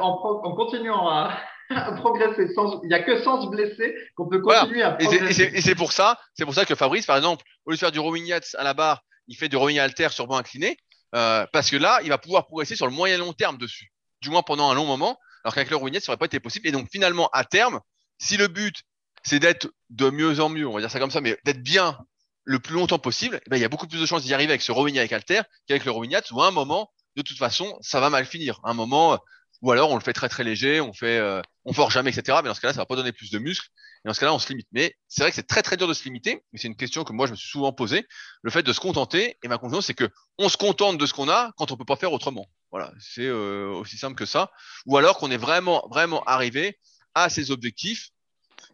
[0.00, 1.36] en, en continuant à
[1.96, 2.48] progresser.
[2.82, 5.50] il n'y a que sans se blesser qu'on peut continuer à progresser.
[5.54, 7.92] Et c'est pour ça, c'est pour ça que Fabrice, par exemple, au lieu de faire
[7.92, 10.76] du rowing à la barre, il fait du rowing alter sur banc incliné,
[11.14, 14.30] euh, parce que là, il va pouvoir progresser sur le moyen long terme dessus, du
[14.30, 16.66] moins pendant un long moment, alors qu'avec le rowing ça n'aurait pas été possible.
[16.68, 17.80] Et donc finalement, à terme,
[18.18, 18.82] si le but
[19.22, 21.98] c'est d'être de mieux en mieux, on va dire ça comme ça, mais d'être bien
[22.44, 24.52] le plus longtemps possible, eh ben, il y a beaucoup plus de chances d'y arriver
[24.52, 27.78] avec ce rowing avec alter qu'avec le rowing où à un moment, de toute façon,
[27.80, 28.60] ça va mal finir.
[28.64, 29.18] À un moment,
[29.62, 32.38] ou alors on le fait très très léger, on fait, euh, on force jamais, etc.
[32.42, 33.68] Mais dans ce cas-là, ça va pas donner plus de muscles.
[34.04, 34.68] Et dans ce cas-là, on se limite.
[34.72, 36.42] Mais c'est vrai que c'est très très dur de se limiter.
[36.52, 38.06] Mais c'est une question que moi je me suis souvent posée.
[38.42, 39.38] Le fait de se contenter.
[39.42, 40.08] Et ma conclusion, c'est que
[40.38, 42.46] on se contente de ce qu'on a quand on peut pas faire autrement.
[42.70, 44.50] Voilà, c'est euh, aussi simple que ça.
[44.86, 46.78] Ou alors qu'on est vraiment vraiment arrivé
[47.14, 48.10] à ses objectifs,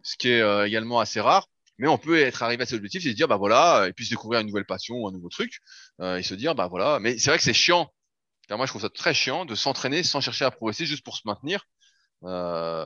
[0.03, 1.47] ce qui est euh, également assez rare.
[1.77, 4.05] Mais on peut être arrivé à ses objectifs et se dire bah voilà, et puis
[4.05, 5.61] se découvrir une nouvelle passion ou un nouveau truc,
[5.99, 6.99] et se dire bah voilà.
[6.99, 7.91] Mais c'est vrai que c'est chiant
[8.57, 11.21] moi, je trouve ça très chiant de s'entraîner sans chercher à progresser juste pour se
[11.25, 11.65] maintenir.
[12.23, 12.85] Euh,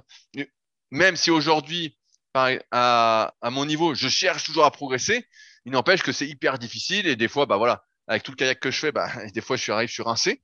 [0.91, 1.97] même si aujourd'hui,
[2.33, 5.27] à, mon niveau, je cherche toujours à progresser,
[5.65, 8.59] il n'empêche que c'est hyper difficile et des fois, bah voilà, avec tout le kayak
[8.59, 10.41] que je fais, bah, des fois, je suis arrivé sur un C.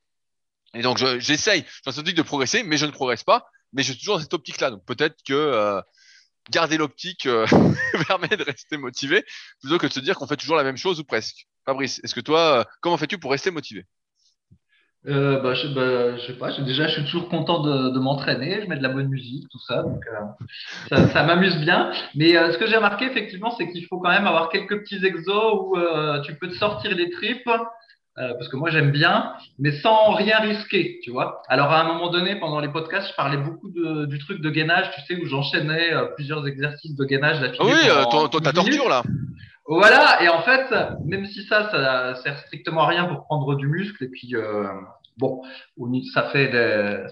[0.73, 3.45] Et donc, j'essaye, je, optique de progresser, mais je ne progresse pas.
[3.73, 4.71] Mais j'ai toujours cette optique-là.
[4.71, 5.81] Donc, peut-être que euh,
[6.49, 7.45] garder l'optique euh,
[8.07, 9.25] permet de rester motivé
[9.59, 11.47] plutôt que de se dire qu'on fait toujours la même chose ou presque.
[11.65, 13.85] Fabrice, est-ce que toi, comment fais-tu pour rester motivé?
[15.07, 16.51] Euh, bah, je, bah, je sais pas.
[16.61, 18.61] Déjà, je suis toujours content de, de m'entraîner.
[18.61, 19.81] Je mets de la bonne musique, tout ça.
[19.81, 20.45] Donc, euh,
[20.89, 21.91] ça, ça m'amuse bien.
[22.15, 25.03] Mais euh, ce que j'ai remarqué, effectivement, c'est qu'il faut quand même avoir quelques petits
[25.03, 27.49] exos où euh, tu peux te sortir les tripes.
[28.15, 31.41] parce que moi, j'aime bien, mais sans rien risquer, tu vois.
[31.47, 34.49] Alors, à un moment donné, pendant les podcasts, je parlais beaucoup de, du truc de
[34.51, 37.37] gainage, tu sais, où j'enchaînais plusieurs exercices de gainage.
[37.59, 39.01] Ah oui, ta torture, là.
[39.73, 40.69] Voilà, et en fait,
[41.05, 44.67] même si ça, ça sert strictement à rien pour prendre du muscle, et puis euh,
[45.17, 45.43] bon,
[46.13, 46.51] ça fait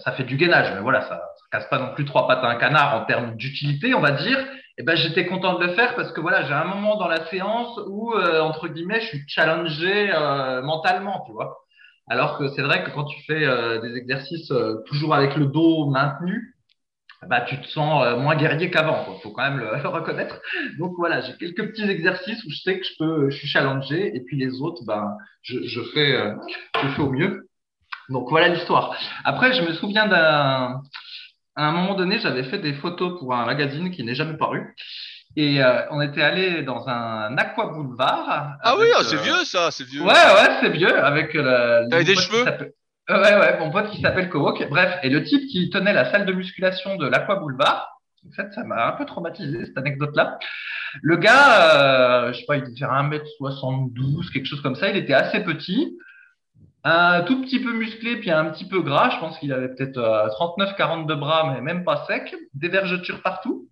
[0.04, 2.48] ça fait du gainage, mais voilà, ça, ça casse pas non plus trois pattes à
[2.48, 4.38] un canard en termes d'utilité, on va dire.
[4.38, 7.08] Et eh ben, j'étais content de le faire parce que voilà, j'ai un moment dans
[7.08, 11.60] la séance où euh, entre guillemets, je suis challengé euh, mentalement, tu vois.
[12.08, 13.40] Alors que c'est vrai que quand tu fais
[13.80, 14.52] des exercices
[14.86, 16.56] toujours avec le dos maintenu,
[17.26, 19.04] bah, tu te sens euh, moins guerrier qu'avant.
[19.16, 20.40] Il faut quand même le, reconnaître.
[20.78, 24.14] Donc voilà, j'ai quelques petits exercices où je sais que je peux, je suis challengé,
[24.16, 26.34] et puis les autres, ben, je, je fais, euh,
[26.82, 27.48] je fais au mieux.
[28.08, 28.96] Donc voilà l'histoire.
[29.24, 30.80] Après, je me souviens d'un,
[31.56, 34.74] à un moment donné, j'avais fait des photos pour un magazine qui n'est jamais paru.
[35.36, 38.56] Et euh, on était allé dans un aqua boulevard.
[38.62, 40.00] Ah oui, ah, c'est vieux ça, c'est vieux.
[40.00, 40.98] Ouais, ouais, c'est vieux.
[41.04, 42.72] Avec euh, des cheveux?
[43.10, 44.68] Euh, ouais, ouais, mon pote qui s'appelle Kowok.
[44.68, 48.52] Bref, et le type qui tenait la salle de musculation de l'Aqua Boulevard, en fait,
[48.52, 50.38] ça m'a un peu traumatisé, cette anecdote-là.
[51.02, 54.90] Le gars, euh, je sais pas, il devait faire 1m72, quelque chose comme ça.
[54.90, 55.96] Il était assez petit,
[56.84, 59.10] un tout petit peu musclé, puis un petit peu gras.
[59.10, 62.34] Je pense qu'il avait peut-être 39-40 euh, de bras, mais même pas sec.
[62.54, 63.68] Des vergetures partout.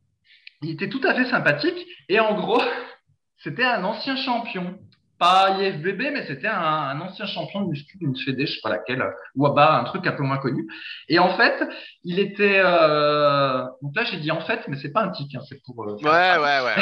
[0.63, 1.87] Il était tout à fait sympathique.
[2.09, 2.63] Et en gros,
[3.39, 4.79] c'était un ancien champion
[5.19, 9.05] pas IFBB, mais c'était un, ancien champion de muscu d'une fédé, je sais pas laquelle,
[9.35, 10.67] ou à bas, un truc un peu moins connu.
[11.09, 11.63] Et en fait,
[12.05, 12.61] il était.
[12.65, 13.65] Euh...
[13.83, 15.83] Donc là, j'ai dit en fait, mais c'est pas un tic, hein, c'est pour.
[15.85, 16.75] Euh, ouais, ouais, ouais,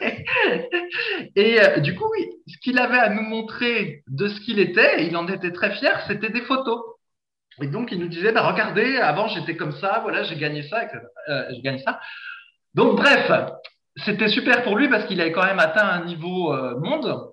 [1.36, 5.06] et euh, du coup, oui, ce qu'il avait à nous montrer de ce qu'il était,
[5.06, 6.80] il en était très fier, c'était des photos.
[7.60, 10.82] Et donc, il nous disait, bah, regardez, avant j'étais comme ça, voilà, j'ai gagné ça,
[11.28, 12.00] euh, j'ai gagné ça.
[12.74, 13.30] Donc, bref,
[14.04, 17.32] c'était super pour lui parce qu'il avait quand même atteint un niveau euh, monde.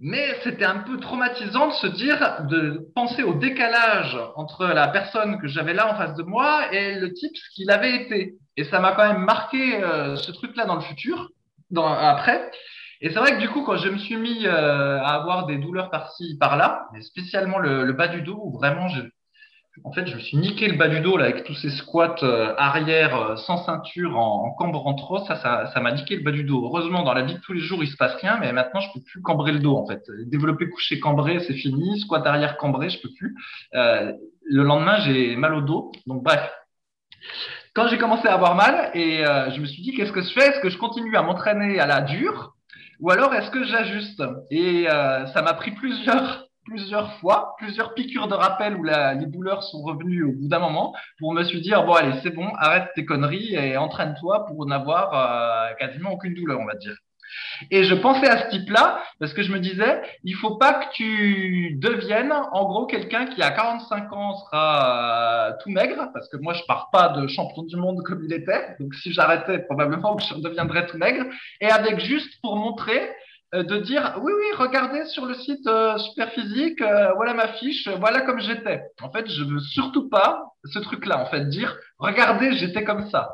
[0.00, 5.40] Mais c'était un peu traumatisant de se dire, de penser au décalage entre la personne
[5.40, 8.34] que j'avais là en face de moi et le type qu'il avait été.
[8.56, 11.30] Et ça m'a quand même marqué euh, ce truc-là dans le futur,
[11.70, 12.50] dans, après.
[13.00, 15.58] Et c'est vrai que du coup, quand je me suis mis euh, à avoir des
[15.58, 19.02] douleurs par-ci, par-là, mais spécialement le, le, bas du dos, où vraiment je,
[19.82, 22.14] en fait, je me suis niqué le bas du dos là avec tous ces squats
[22.22, 25.18] euh, arrière euh, sans ceinture en, en cambrant trop.
[25.26, 26.64] Ça, ça, ça m'a niqué le bas du dos.
[26.64, 28.88] Heureusement, dans la vie de tous les jours, il se passe rien, mais maintenant, je
[28.94, 30.02] peux plus cambrer le dos en fait.
[30.26, 31.98] Développer couché cambré, c'est fini.
[32.00, 33.34] Squat arrière cambré, je peux plus.
[33.74, 34.12] Euh,
[34.44, 35.90] le lendemain, j'ai mal au dos.
[36.06, 36.48] Donc bref.
[37.74, 40.32] Quand j'ai commencé à avoir mal et euh, je me suis dit qu'est-ce que je
[40.32, 40.50] fais?
[40.50, 42.54] Est-ce que je continue à m'entraîner à la dure?
[43.00, 44.22] Ou alors est-ce que j'ajuste?
[44.52, 49.26] Et euh, ça m'a pris plusieurs plusieurs fois, plusieurs piqûres de rappel où la, les
[49.26, 52.48] douleurs sont revenues au bout d'un moment pour me suis dire bon allez c'est bon
[52.58, 56.96] arrête tes conneries et entraîne-toi pour n'avoir euh, quasiment aucune douleur on va dire.
[57.70, 60.92] Et je pensais à ce type-là parce que je me disais, il faut pas que
[60.92, 66.36] tu deviennes, en gros, quelqu'un qui à 45 ans sera euh, tout maigre, parce que
[66.36, 68.76] moi, je pars pas de champion du monde comme il était.
[68.80, 71.24] Donc, si j'arrêtais, probablement que je deviendrais tout maigre.
[71.60, 73.10] Et avec juste pour montrer
[73.62, 78.22] de dire oui oui regardez sur le site euh, Superphysique euh, voilà ma fiche voilà
[78.22, 78.82] comme j'étais.
[79.00, 83.08] En fait je veux surtout pas ce truc là en fait dire regardez j'étais comme
[83.10, 83.30] ça.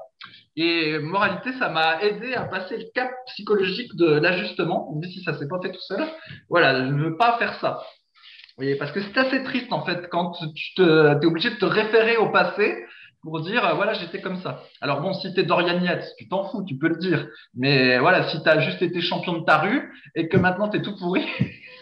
[0.57, 5.39] Et moralité ça m'a aidé à passer le cap psychologique de l'ajustement même si ça
[5.39, 6.05] s'est pas fait tout seul.
[6.49, 7.81] Voilà je ne veux pas faire ça.
[8.59, 11.65] Oui, parce que c'est assez triste en fait quand tu te, es obligé de te
[11.65, 12.85] référer au passé
[13.23, 14.63] pour dire euh, voilà j'étais comme ça.
[14.81, 17.27] Alors bon si t'es Dorian Yates, tu t'en fous, tu peux le dire.
[17.55, 20.97] Mais voilà si t'as juste été champion de ta rue et que maintenant t'es tout
[20.97, 21.27] pourri,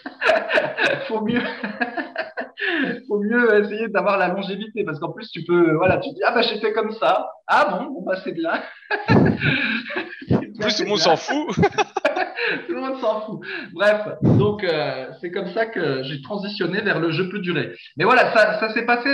[1.09, 1.43] faut mieux
[3.09, 6.33] faut mieux essayer d'avoir la longévité parce qu'en plus tu peux voilà tu dis ah
[6.33, 8.61] bah j'étais comme ça ah bon bon bah c'est bien.
[10.59, 11.55] plus tout le monde s'en fout.
[12.67, 13.41] tout le monde s'en fout.
[13.73, 17.75] Bref, donc euh, c'est comme ça que j'ai transitionné vers le jeu peut durer.
[17.97, 19.09] Mais voilà, ça, ça s'est passé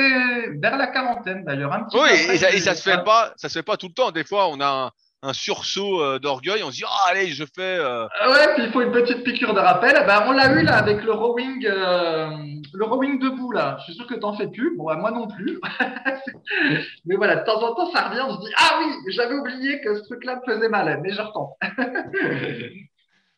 [0.61, 1.72] vers la quarantaine d'ailleurs.
[1.72, 3.88] Un petit oui, et, ça, et ça, se fait pas, ça se fait pas tout
[3.88, 4.11] le temps.
[4.11, 4.92] Des fois, on a
[5.25, 7.79] un, sursaut euh, d'orgueil, on se dit oh, allez je fais.
[7.79, 8.07] Euh...
[8.20, 9.95] Ah ouais, puis il faut une petite piqûre de rappel.
[10.07, 12.31] Ben, on l'a eu là avec le rowing, euh,
[12.72, 13.77] le rowing debout là.
[13.81, 14.77] Je suis sûr que t'en fais plus.
[14.77, 15.61] Bon, bah, moi non plus.
[17.05, 19.81] mais voilà, de temps en temps ça revient, on se dit ah oui, j'avais oublié
[19.81, 21.57] que ce truc-là me faisait mal, mais je retente.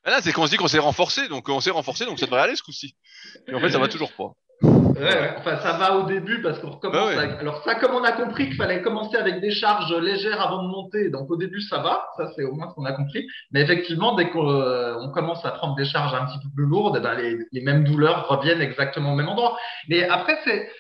[0.08, 2.26] Ah là, c'est qu'on se dit qu'on s'est renforcé, donc on s'est renforcé, donc ça
[2.26, 2.94] devrait aller ce coup-ci.
[3.48, 4.30] Et en fait, ça va toujours pas.
[4.62, 7.10] Ouais, enfin, ça va au début parce qu'on recommence.
[7.16, 7.38] Avec...
[7.40, 10.68] Alors, ça, comme on a compris qu'il fallait commencer avec des charges légères avant de
[10.68, 12.06] monter, donc au début, ça va.
[12.16, 13.26] Ça, c'est au moins ce qu'on a compris.
[13.52, 16.96] Mais effectivement, dès qu'on euh, commence à prendre des charges un petit peu plus lourdes,
[16.98, 19.58] eh ben, les, les, mêmes douleurs reviennent exactement au même endroit.
[19.88, 20.70] Mais après, c'est.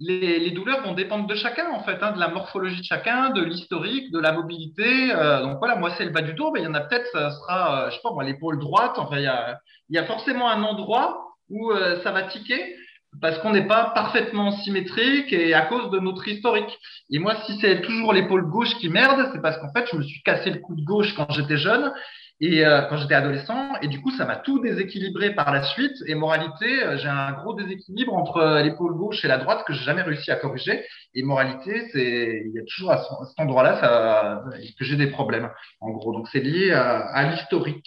[0.00, 3.30] Les, les, douleurs vont dépendre de chacun, en fait, hein, de la morphologie de chacun,
[3.30, 5.12] de l'historique, de la mobilité.
[5.12, 7.06] Euh, donc voilà, moi, c'est le bas du dos, mais il y en a peut-être,
[7.12, 8.94] ça sera, euh, je sais pas moi, l'épaule droite.
[8.96, 9.58] Enfin, il y a,
[9.88, 11.72] il y a forcément un endroit où
[12.02, 12.74] ça va tiquer
[13.20, 16.78] parce qu'on n'est pas parfaitement symétrique et à cause de notre historique.
[17.10, 20.02] Et moi, si c'est toujours l'épaule gauche qui merde, c'est parce qu'en fait, je me
[20.02, 21.92] suis cassé le coude gauche quand j'étais jeune
[22.40, 25.96] et euh, quand j'étais adolescent, et du coup, ça m'a tout déséquilibré par la suite.
[26.06, 29.72] Et moralité, euh, j'ai un gros déséquilibre entre euh, l'épaule gauche et la droite que
[29.72, 30.84] j'ai jamais réussi à corriger.
[31.14, 34.42] Et moralité, c'est il y a toujours à, cet endroit-là ça,
[34.78, 35.48] que j'ai des problèmes,
[35.80, 36.12] en gros.
[36.12, 37.86] Donc c'est lié à, à l'historique.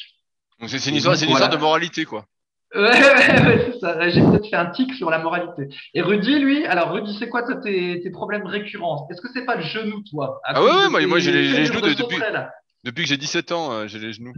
[0.60, 2.26] Donc c'est une histoire, une histoire de moralité, quoi.
[2.78, 4.10] Ouais, ouais, ouais c'est ça.
[4.10, 5.68] J'ai peut-être fait un tic sur la moralité.
[5.96, 9.08] Et Rudy, lui, alors Rudy, c'est quoi toi, tes, tes problèmes récurrents?
[9.12, 10.40] Est-ce que c'est pas le genou, toi?
[10.44, 12.18] Ah ouais, ouais moi, moi j'ai les, les, genoux de, depuis,
[12.84, 14.34] depuis que j'ai 17 ans, euh, j'ai les genoux.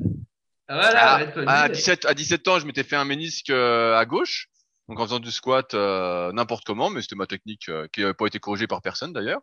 [0.70, 4.48] Voilà, à, à, 17, à 17 ans, je m'étais fait un ménisque euh, à gauche,
[4.88, 8.14] donc en faisant du squat euh, n'importe comment, mais c'était ma technique euh, qui n'avait
[8.14, 9.42] pas été corrigée par personne d'ailleurs.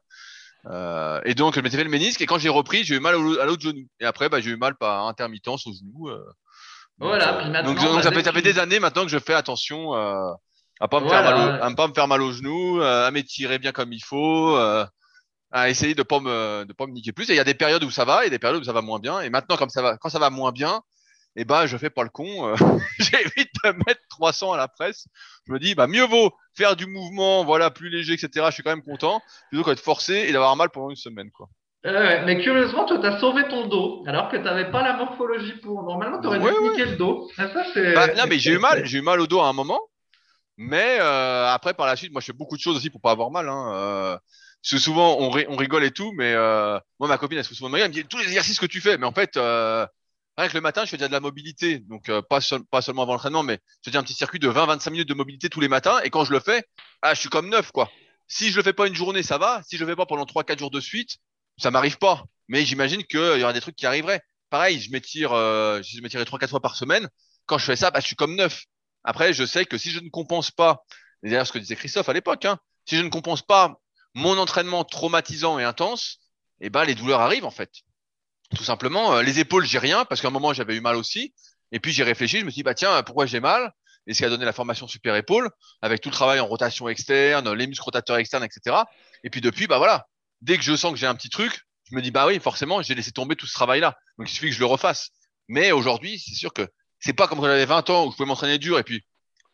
[0.66, 3.14] Euh, et donc, je m'étais fait le ménisque, et quand j'ai repris, j'ai eu mal
[3.14, 3.86] à l'autre genou.
[4.00, 6.10] Et après, bah, j'ai eu mal par intermittence au genou.
[6.98, 9.34] Voilà, puis maintenant, donc, donc ça, fait, ça fait des années maintenant que je fais
[9.34, 10.32] attention euh,
[10.80, 11.28] à pas me voilà.
[11.28, 13.92] faire mal au, à pas me faire mal au genou, euh, à m'étirer bien comme
[13.92, 14.86] il faut, euh,
[15.50, 17.28] à essayer de pas me de pas me niquer plus.
[17.28, 18.80] Et il y a des périodes où ça va et des périodes où ça va
[18.80, 19.20] moins bien.
[19.20, 20.80] Et maintenant, comme ça va, quand ça va moins bien,
[21.36, 22.48] eh ben je fais pas le con.
[22.48, 22.56] Euh,
[22.98, 25.06] J'évite de mettre 300 à la presse.
[25.46, 28.46] Je me dis bah mieux vaut faire du mouvement, voilà plus léger, etc.
[28.48, 29.20] Je suis quand même content
[29.50, 31.48] plutôt qu'être forcé et d'avoir mal pendant une semaine quoi.
[31.86, 34.96] Euh, mais curieusement, toi, tu as sauvé ton dos, alors que tu n'avais pas la
[34.96, 35.84] morphologie pour.
[35.84, 36.70] Normalement, tu aurais ouais, dû ouais.
[36.70, 37.30] niquer le dos.
[37.38, 37.64] Ah, ça,
[37.94, 39.80] bah, non, mais j'ai eu mal, j'ai eu mal au dos à un moment.
[40.56, 43.12] Mais euh, après, par la suite, moi, je fais beaucoup de choses aussi pour pas
[43.12, 43.48] avoir mal.
[43.48, 43.72] Hein.
[43.74, 44.18] Euh,
[44.62, 47.44] parce que souvent, on, ri on, rigole et tout, mais euh, moi, ma copine, elle
[47.44, 48.98] se souvent de me dit tous les exercices que tu fais.
[48.98, 51.80] Mais en fait, rien que le matin, je fais déjà de la mobilité.
[51.80, 54.90] Donc, pas, seul, pas seulement avant l'entraînement, mais je fais un petit circuit de 20-25
[54.90, 56.00] minutes de mobilité tous les matins.
[56.02, 56.64] Et quand je le fais,
[57.02, 57.90] ah, je suis comme neuf, quoi.
[58.26, 59.62] Si je le fais pas une journée, ça va.
[59.62, 61.18] Si je le fais pas pendant 3-4 jours de suite,
[61.58, 62.24] ça m'arrive pas.
[62.48, 64.22] Mais j'imagine qu'il y aura des trucs qui arriveraient.
[64.50, 67.08] Pareil, je m'étire, euh, je m'étirais 3-4 fois par semaine.
[67.46, 68.64] Quand je fais ça, bah, je suis comme neuf.
[69.04, 70.84] Après, je sais que si je ne compense pas,
[71.22, 73.80] d'ailleurs ce que disait Christophe à l'époque, hein, si je ne compense pas
[74.14, 76.18] mon entraînement traumatisant et intense,
[76.60, 77.70] eh ben les douleurs arrivent en fait.
[78.56, 81.34] Tout simplement, euh, les épaules, j'ai rien parce qu'à un moment j'avais eu mal aussi.
[81.72, 83.72] Et puis j'ai réfléchi, je me suis dit bah tiens, pourquoi j'ai mal?
[84.06, 85.50] Et ce qui a donné la formation super épaule
[85.82, 88.76] avec tout le travail en rotation externe, les muscles rotateurs externes, etc.
[89.24, 90.06] Et puis depuis, bah voilà,
[90.40, 92.82] dès que je sens que j'ai un petit truc, je me dis bah oui, forcément,
[92.82, 93.96] j'ai laissé tomber tout ce travail-là.
[94.18, 95.10] Donc il suffit que je le refasse.
[95.48, 96.68] Mais aujourd'hui, c'est sûr que
[96.98, 99.02] c'est pas comme quand j'avais 20 ans où je pouvais m'entraîner dur et puis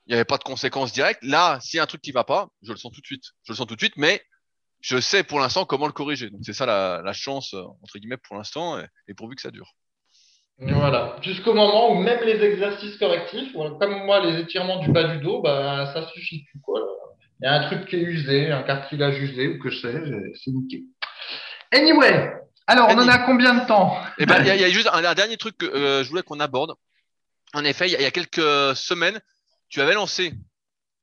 [0.07, 1.23] il n'y avait pas de conséquences directes.
[1.23, 3.25] Là, s'il y a un truc qui va pas, je le sens tout de suite.
[3.45, 4.23] Je le sens tout de suite, mais
[4.81, 6.31] je sais pour l'instant comment le corriger.
[6.31, 9.75] Donc c'est ça la, chance entre guillemets pour l'instant et, et, pourvu que ça dure.
[10.59, 15.19] Voilà, jusqu'au moment où même les exercices correctifs, comme moi les étirements du bas du
[15.23, 16.81] dos, bah ça suffit plus quoi.
[17.43, 19.93] Il y a un truc qui est usé, un cartilage usé ou que je sais,
[20.45, 20.85] c'est niqué.
[21.73, 22.33] Anyway,
[22.69, 24.01] alors on en a combien de temps?
[24.19, 26.39] Eh ben il y, a juste un, un dernier truc que euh, je voulais qu'on
[26.39, 26.75] aborde.
[27.53, 29.21] En effet, il y, a, il y a quelques semaines,
[29.69, 30.35] tu avais lancé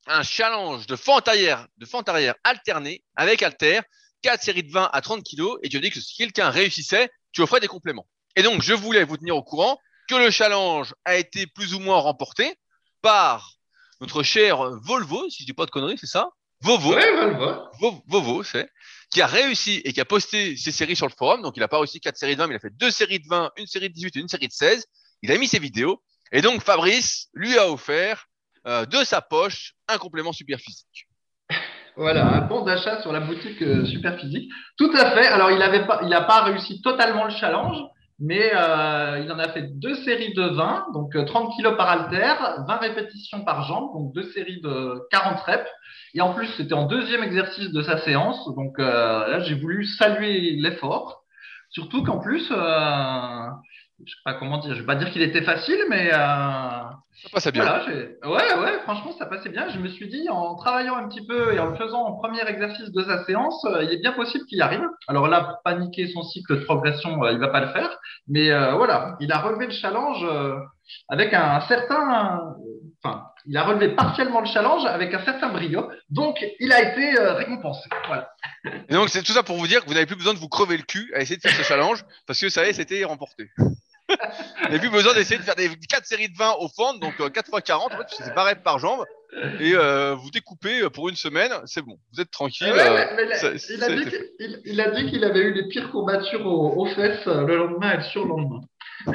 [0.08, 3.82] un challenge de fente arrière, de fente arrière alternée avec alter,
[4.22, 7.10] 4 séries de 20 à 30 kg et tu as dit que si quelqu'un réussissait,
[7.34, 8.08] tu offrais des compléments.
[8.38, 9.78] Et donc, je voulais vous tenir au courant
[10.08, 12.56] que le challenge a été plus ou moins remporté
[13.02, 13.59] par
[14.02, 16.30] notre cher Volvo, si je dis pas de conneries, c'est ça?
[16.62, 16.94] Vovo.
[16.94, 18.04] Ouais, Volvo.
[18.08, 18.70] Vovo, c'est.
[19.12, 21.42] Qui a réussi et qui a posté ses séries sur le forum.
[21.42, 23.20] Donc, il n'a pas réussi 4 séries de 20, mais il a fait deux séries
[23.20, 24.86] de 20, une série de 18 et une série de 16.
[25.24, 26.02] Il a mis ses vidéos.
[26.32, 28.26] Et donc, Fabrice lui a offert
[28.68, 31.08] euh, de sa poche un complément super physique.
[31.96, 34.50] Voilà, un bon d'achat sur la boutique euh, super physique.
[34.78, 35.28] Tout à fait.
[35.28, 37.78] Alors, il n'a pas, il pas réussi totalement le challenge,
[38.20, 42.36] mais euh, il en a fait deux séries de 20, donc 30 kg par halter,
[42.68, 45.70] 20 répétitions par jambe, donc deux séries de 40 reps.
[46.16, 50.56] Et en plus, c'était en deuxième exercice de sa séance, donc là, j'ai voulu saluer
[50.58, 51.24] l'effort.
[51.70, 52.52] Surtout qu'en plus,
[54.06, 56.82] je sais pas comment dire, je vais pas dire qu'il était facile, mais euh,
[57.22, 57.64] ça passait bien.
[58.24, 59.68] Voilà, ouais, ouais, franchement, ça passait bien.
[59.68, 62.48] Je me suis dit, en travaillant un petit peu et en le faisant en premier
[62.48, 64.86] exercice de sa séance, euh, il est bien possible qu'il y arrive.
[65.08, 67.90] Alors là, paniquer son cycle de progression, euh, il va pas le faire,
[68.30, 70.26] mais euh, voilà, il a relevé le challenge
[71.10, 72.56] avec un, certain,
[73.04, 77.20] enfin, il a relevé partiellement le challenge avec un certain brio, donc il a été
[77.20, 77.90] récompensé.
[78.08, 78.30] Voilà.
[78.88, 80.50] Et donc c'est tout ça pour vous dire que vous n'avez plus besoin de vous
[80.50, 83.04] crever le cul à essayer de faire ce challenge parce que ça y est, c'était
[83.04, 83.50] remporté.
[84.10, 87.20] Vous n'avez plus besoin d'essayer de faire des 4 séries de 20 au fond, donc
[87.20, 89.06] euh, 4 x 40, en fait, c'est pareil par jambe,
[89.60, 92.72] et euh, vous découpez pour une semaine, c'est bon, vous êtes tranquille.
[92.72, 93.38] Ouais, ouais, mais là,
[93.70, 96.86] il, a dit il, il, a dit qu'il avait eu les pires courbatures aux, aux
[96.88, 98.62] fesses le lendemain et le surlendemain.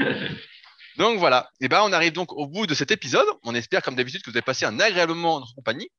[0.98, 3.26] donc voilà, et ben on arrive donc au bout de cet épisode.
[3.42, 5.90] On espère comme d'habitude que vous avez passé un agréable moment en notre compagnie.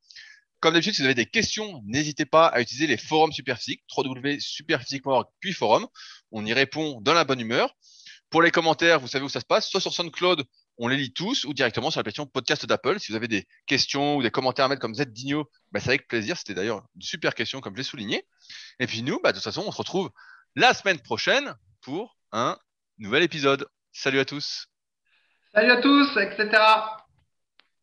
[0.60, 5.26] Comme d'habitude, si vous avez des questions, n'hésitez pas à utiliser les forums Superphysique, www.superphysique.org
[5.38, 5.86] puis forum.
[6.32, 7.74] On y répond dans la bonne humeur.
[8.30, 10.44] Pour les commentaires, vous savez où ça se passe, soit sur SoundCloud,
[10.78, 12.98] on les lit tous, ou directement sur l'application podcast d'Apple.
[13.00, 15.90] Si vous avez des questions ou des commentaires à mettre comme Z Digno, bah, c'est
[15.90, 16.36] avec plaisir.
[16.36, 18.26] C'était d'ailleurs une super question comme je l'ai souligné.
[18.80, 20.10] Et puis nous, bah, de toute façon, on se retrouve
[20.54, 22.58] la semaine prochaine pour un
[22.98, 23.68] nouvel épisode.
[23.92, 24.68] Salut à tous.
[25.54, 26.60] Salut à tous, etc.